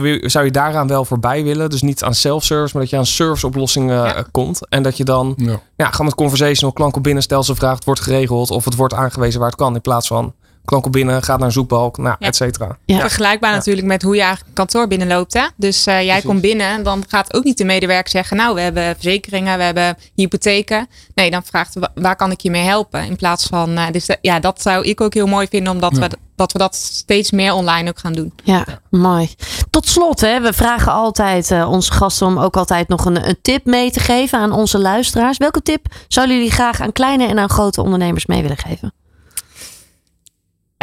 [0.01, 1.69] we, zou je daaraan wel voorbij willen.
[1.69, 4.25] Dus niet aan self-service, maar dat je aan serviceoplossingen ja.
[4.31, 4.67] komt.
[4.69, 5.59] En dat je dan Ja.
[5.75, 8.75] ja, gewoon met conversational klank op binnen, stel ze vraagt, het wordt geregeld of het
[8.75, 9.75] wordt aangewezen waar het kan.
[9.75, 10.33] In plaats van
[10.67, 12.27] klank op binnen, gaat naar een zoekbalk, nou, Ja.
[12.27, 12.77] et cetera.
[12.85, 12.99] Ja.
[12.99, 15.33] Vergelijkbaar natuurlijk met hoe je eigenlijk kantoor binnenloopt.
[15.33, 15.45] Hè?
[15.55, 16.25] Dus uh, jij Precies.
[16.25, 18.37] komt binnen en dan gaat ook niet de medewerker zeggen...
[18.37, 20.87] nou, we hebben verzekeringen, we hebben hypotheken.
[21.15, 23.03] Nee, dan vraagt wa- waar kan ik je mee helpen?
[23.03, 25.73] In plaats van, uh, dus de- ja, dat zou ik ook heel mooi vinden...
[25.73, 25.99] omdat Ja.
[26.07, 28.33] we, dat we dat steeds meer online ook gaan doen.
[28.43, 29.35] Ja, mooi.
[29.69, 33.37] Tot slot, hè, we vragen altijd uh, onze gasten om ook altijd nog een, een
[33.41, 35.37] tip mee te geven aan onze luisteraars.
[35.37, 38.93] Welke tip zouden jullie graag aan kleine en aan grote ondernemers mee willen geven?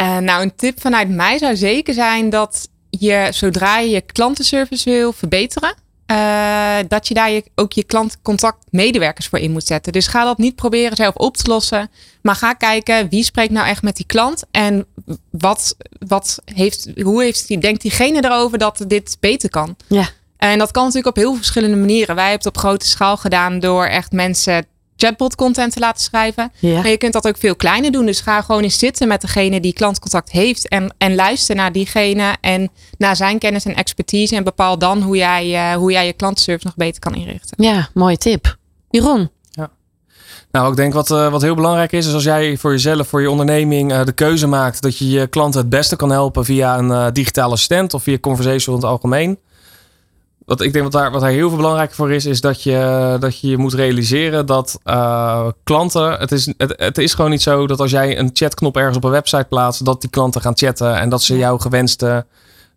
[0.05, 4.89] Uh, nou, een tip vanuit mij zou zeker zijn dat je zodra je je klantenservice
[4.89, 5.75] wil verbeteren,
[6.11, 9.93] uh, dat je daar je, ook je klantcontactmedewerkers voor in moet zetten.
[9.93, 11.89] Dus ga dat niet proberen zelf op te lossen,
[12.21, 14.85] maar ga kijken wie spreekt nou echt met die klant en
[15.31, 15.75] wat,
[16.07, 19.75] wat heeft, hoe heeft die, denkt diegene erover dat dit beter kan.
[19.87, 20.09] Ja.
[20.37, 22.15] En dat kan natuurlijk op heel verschillende manieren.
[22.15, 24.65] Wij hebben het op grote schaal gedaan door echt mensen
[24.95, 26.51] chatbot content te laten schrijven.
[26.59, 26.73] Ja.
[26.81, 28.05] Maar je kunt dat ook veel kleiner doen.
[28.05, 30.67] Dus ga gewoon eens zitten met degene die klantcontact heeft.
[30.67, 34.35] En, en luister naar diegene en naar zijn kennis en expertise.
[34.35, 37.63] En bepaal dan hoe jij, uh, hoe jij je klantenservice nog beter kan inrichten.
[37.63, 38.57] Ja, mooie tip.
[38.89, 39.29] Jeroen?
[40.55, 43.21] Nou, ik denk wat, uh, wat heel belangrijk is, is als jij voor jezelf, voor
[43.21, 46.77] je onderneming uh, de keuze maakt dat je je klanten het beste kan helpen via
[46.77, 49.39] een uh, digitale assistent of via conversational in het algemeen.
[50.45, 53.17] Wat ik denk wat daar, wat daar heel veel belangrijk voor is, is dat je
[53.19, 56.11] dat je, je moet realiseren dat uh, klanten.
[56.11, 59.03] Het is, het, het is gewoon niet zo dat als jij een chatknop ergens op
[59.03, 62.25] een website plaatst, dat die klanten gaan chatten en dat ze jouw gewenste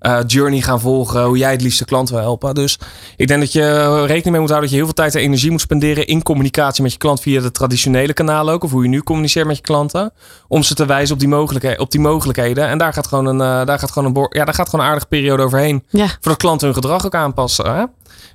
[0.00, 2.54] uh, journey gaan volgen, hoe jij het liefste klant wil helpen.
[2.54, 2.78] Dus
[3.16, 5.50] ik denk dat je rekening mee moet houden dat je heel veel tijd en energie
[5.50, 8.88] moet spenderen in communicatie met je klant via de traditionele kanalen ook, of hoe je
[8.88, 10.12] nu communiceert met je klanten,
[10.48, 12.68] om ze te wijzen op die, mogelijkheden, op die mogelijkheden.
[12.68, 14.90] En daar gaat gewoon een, uh, daar gaat gewoon een, ja, daar gaat gewoon een
[14.90, 16.06] aardige periode overheen, ja.
[16.06, 17.74] voordat klanten hun gedrag ook aanpassen.
[17.74, 17.84] Hè?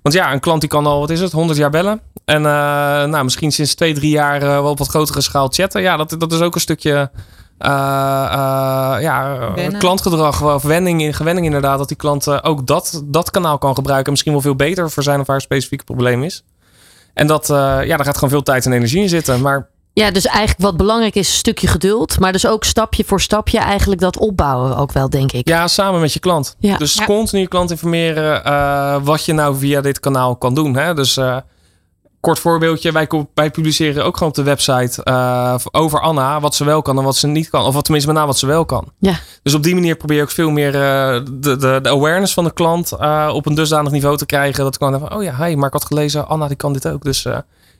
[0.01, 2.01] Want ja, een klant die kan al, wat is het, 100 jaar bellen.
[2.26, 2.43] En uh,
[3.03, 5.82] nou, misschien sinds twee, drie jaar wel op wat grotere schaal chatten.
[5.82, 7.11] Ja, dat, dat is ook een stukje
[7.64, 7.70] uh,
[9.01, 9.38] ja,
[9.78, 11.78] klantgedrag of wending, gewenning inderdaad.
[11.78, 14.05] Dat die klant ook dat, dat kanaal kan gebruiken.
[14.05, 16.43] En misschien wel veel beter voor zijn of haar specifieke probleem is.
[17.14, 19.41] En dat, ja, daar gaat gewoon veel tijd en energie in zitten.
[19.41, 22.20] Maar ja, dus eigenlijk wat belangrijk is, een stukje geduld.
[22.20, 25.47] Maar dus ook stapje voor stapje eigenlijk dat opbouwen ook wel, denk ik.
[25.47, 26.55] Ja, samen met je klant.
[26.59, 26.78] Ja.
[26.78, 27.05] Dus ja.
[27.05, 30.76] continu je klant informeren uh, wat je nou via dit kanaal kan doen.
[30.76, 30.93] Hè?
[30.93, 31.38] Dus uh,
[32.24, 32.91] kort voorbeeldje.
[32.91, 36.97] Wij, wij publiceren ook gewoon op de website uh, over Anna wat ze wel kan
[36.97, 37.65] en wat ze niet kan.
[37.65, 38.91] Of wat tenminste met name wat ze wel kan.
[38.99, 39.19] Ja.
[39.41, 42.53] Dus op die manier probeer je ook veel meer de, de, de, awareness van de
[42.53, 42.91] klant
[43.32, 44.63] op een dusdanig niveau te krijgen.
[44.63, 47.03] Dat kan van, oh ja, hey, maar ik had gelezen, Anna die kan dit ook.
[47.03, 47.28] Dus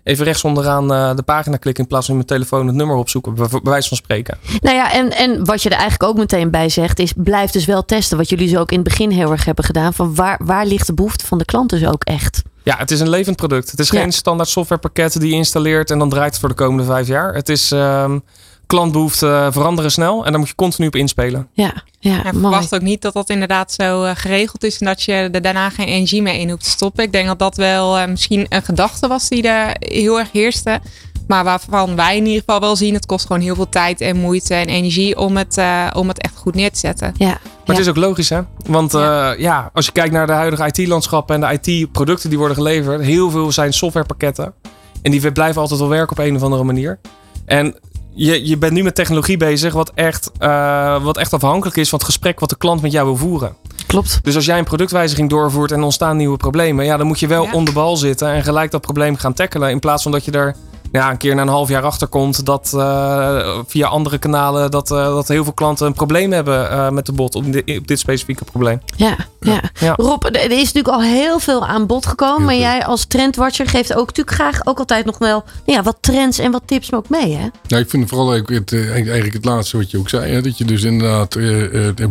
[0.04, 3.48] even rechts onderaan de pagina klikken in plaats van mijn telefoon het nummer opzoeken, bij,
[3.64, 4.38] wijze van spreken.
[4.62, 7.66] Nou ja, en, en wat je er eigenlijk ook meteen bij zegt, is blijf dus
[7.66, 8.18] wel testen.
[8.18, 9.94] Wat jullie zo ook in het begin heel erg hebben gedaan.
[9.94, 12.41] Van waar, waar ligt de behoefte van de klant dus ook echt?
[12.64, 13.72] Ja, het is een levend product.
[13.72, 16.84] Het is geen standaard softwarepakket die je installeert en dan draait het voor de komende
[16.84, 17.34] vijf jaar.
[17.34, 17.72] Het is.
[17.72, 18.24] Um,
[18.68, 21.47] klantbehoeften veranderen snel en daar moet je continu op inspelen.
[21.53, 25.03] Ja, ja, en verwacht ook niet dat dat inderdaad zo eh, geregeld is en dat
[25.03, 27.03] je er daarna geen energie meer in hoeft te stoppen.
[27.03, 30.82] Ik denk dat dat wel uh, misschien een gedachte was die er heel erg heerste.
[31.28, 34.17] Maar waarvan wij in ieder geval wel zien, het kost gewoon heel veel tijd en
[34.17, 37.13] moeite en energie om het, uh, om het echt goed neer te zetten.
[37.17, 37.28] Ja.
[37.28, 38.41] Maar het is ook logisch, hè?
[38.65, 39.32] Want ja.
[39.32, 39.69] ja.
[39.74, 43.51] als je kijkt naar de huidige IT-landschap en de IT-producten die worden geleverd, heel veel
[43.51, 44.53] zijn softwarepakketten.
[45.01, 46.99] En die blijven altijd wel werken op een of andere manier.
[47.45, 47.76] En
[48.13, 51.99] je, je bent nu met technologie bezig, wat echt, uh, wat echt afhankelijk is van
[51.99, 53.55] het gesprek wat de klant met jou wil voeren.
[53.88, 54.19] Klopt.
[54.24, 57.43] Dus als jij een productwijziging doorvoert en ontstaan nieuwe problemen, ja, dan moet je wel
[57.43, 57.51] ja.
[57.51, 59.69] on de bal zitten en gelijk dat probleem gaan tackelen.
[59.69, 60.55] In plaats van dat je er
[60.94, 64.98] ja, een keer na een half jaar achterkomt dat uh, via andere kanalen dat, uh,
[64.98, 68.00] dat heel veel klanten een probleem hebben uh, met de bot op, de, op, dit
[68.00, 68.82] specifieke probleem.
[68.98, 69.62] Ja, ja.
[69.80, 69.94] ja.
[69.96, 72.46] Rob, er is natuurlijk al heel veel aan bod gekomen.
[72.46, 75.98] Maar jij als trendwatcher geeft ook natuurlijk graag ook altijd nog wel nou ja, wat
[76.00, 77.36] trends en wat tips ook mee.
[77.36, 77.48] Hè?
[77.68, 80.32] Ja, ik vind vooral ook het, eigenlijk het laatste wat je ook zei.
[80.32, 81.38] Hè, dat je dus inderdaad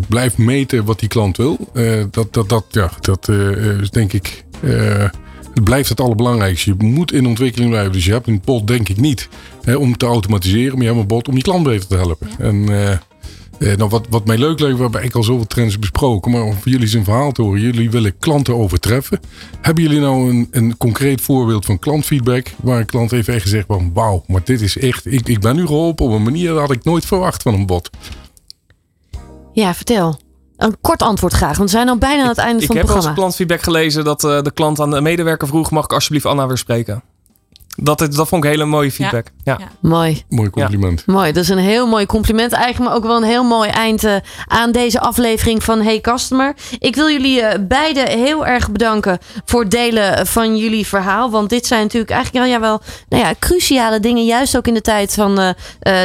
[0.09, 1.59] blijft meten wat die klant wil.
[2.11, 3.29] dat, dat, dat, ja, dat
[3.81, 4.45] is denk ik
[5.55, 6.75] het blijft het allerbelangrijkste.
[6.79, 7.93] Je moet in ontwikkeling blijven.
[7.93, 9.29] Dus je hebt een bot denk ik niet
[9.63, 10.73] hè, om te automatiseren.
[10.73, 12.29] Maar je hebt een bot om je klant beter te helpen.
[12.39, 16.31] En uh, nou, wat, wat mij leuk lijkt, we hebben eigenlijk al zoveel trends besproken.
[16.31, 17.61] Maar om jullie zijn verhaal te horen.
[17.61, 19.21] Jullie willen klanten overtreffen.
[19.61, 22.47] Hebben jullie nou een, een concreet voorbeeld van klantfeedback?
[22.63, 25.13] Waar een klant heeft echt gezegd van wauw, maar dit is echt...
[25.13, 27.67] Ik, ik ben nu geholpen op een manier dat had ik nooit verwacht van een
[27.67, 27.91] bot.
[29.53, 30.19] Ja, vertel.
[30.63, 33.01] Een kort antwoord graag, want we zijn al bijna aan het einde van het programma.
[33.01, 35.71] Ik heb als klantfeedback gelezen dat uh, de klant aan de medewerker vroeg...
[35.71, 37.03] mag ik alsjeblieft Anna weer spreken?
[37.77, 39.27] Dat, dat vond ik hele mooie feedback.
[39.45, 39.57] Ja.
[39.59, 39.69] ja.
[39.81, 40.23] Mooi.
[40.29, 41.07] Mooi compliment.
[41.07, 42.53] Mooi, dat is een heel mooi compliment.
[42.53, 44.17] Eigenlijk maar ook wel een heel mooi eind uh,
[44.47, 46.55] aan deze aflevering van Hey Customer.
[46.79, 51.31] Ik wil jullie uh, beiden heel erg bedanken voor het delen van jullie verhaal.
[51.31, 54.25] Want dit zijn natuurlijk eigenlijk ja, wel nou ja, cruciale dingen.
[54.25, 55.51] Juist ook in de tijd van uh,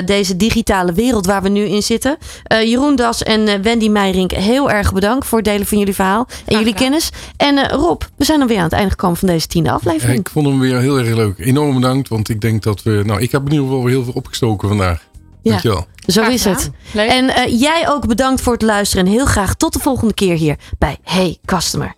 [0.05, 2.17] deze digitale wereld waar we nu in zitten.
[2.47, 6.27] Jeroen Das en Wendy Meijrink, heel erg bedankt voor het delen van jullie verhaal.
[6.45, 7.09] En jullie kennis.
[7.37, 10.19] En Rob, we zijn alweer aan het einde gekomen van deze tiende aflevering.
[10.19, 12.09] ik vond hem weer heel erg leuk enorm bedankt.
[12.09, 13.01] Want ik denk dat we.
[13.05, 15.07] Nou, ik heb in ieder geval heel veel opgestoken vandaag.
[15.41, 15.87] Ja, Dankjewel.
[16.05, 16.71] Zo is het.
[16.93, 19.05] En uh, jij ook bedankt voor het luisteren.
[19.05, 21.95] En heel graag tot de volgende keer hier bij Hey Customer.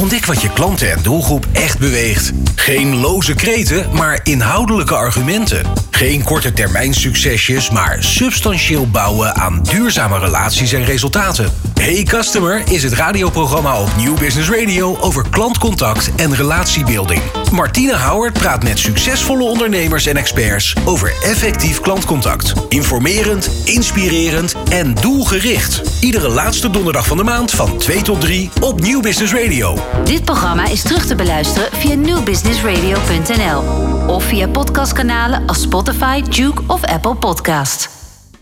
[0.00, 2.32] Ontdek wat je klanten en doelgroep echt beweegt.
[2.54, 5.66] Geen loze kreten, maar inhoudelijke argumenten.
[5.90, 11.52] Geen korte termijn succesjes, maar substantieel bouwen aan duurzame relaties en resultaten.
[11.80, 17.20] Hey Customer is het radioprogramma op New Business Radio over klantcontact en relatiebeelding.
[17.52, 22.52] Martina Howard praat met succesvolle ondernemers en experts over effectief klantcontact.
[22.68, 25.82] Informerend, inspirerend en doelgericht.
[26.00, 29.89] Iedere laatste donderdag van de maand van 2 tot 3 op New Business Radio.
[30.04, 33.62] Dit programma is terug te beluisteren via newbusinessradio.nl
[34.06, 37.99] of via podcastkanalen als Spotify, Duke of Apple Podcast.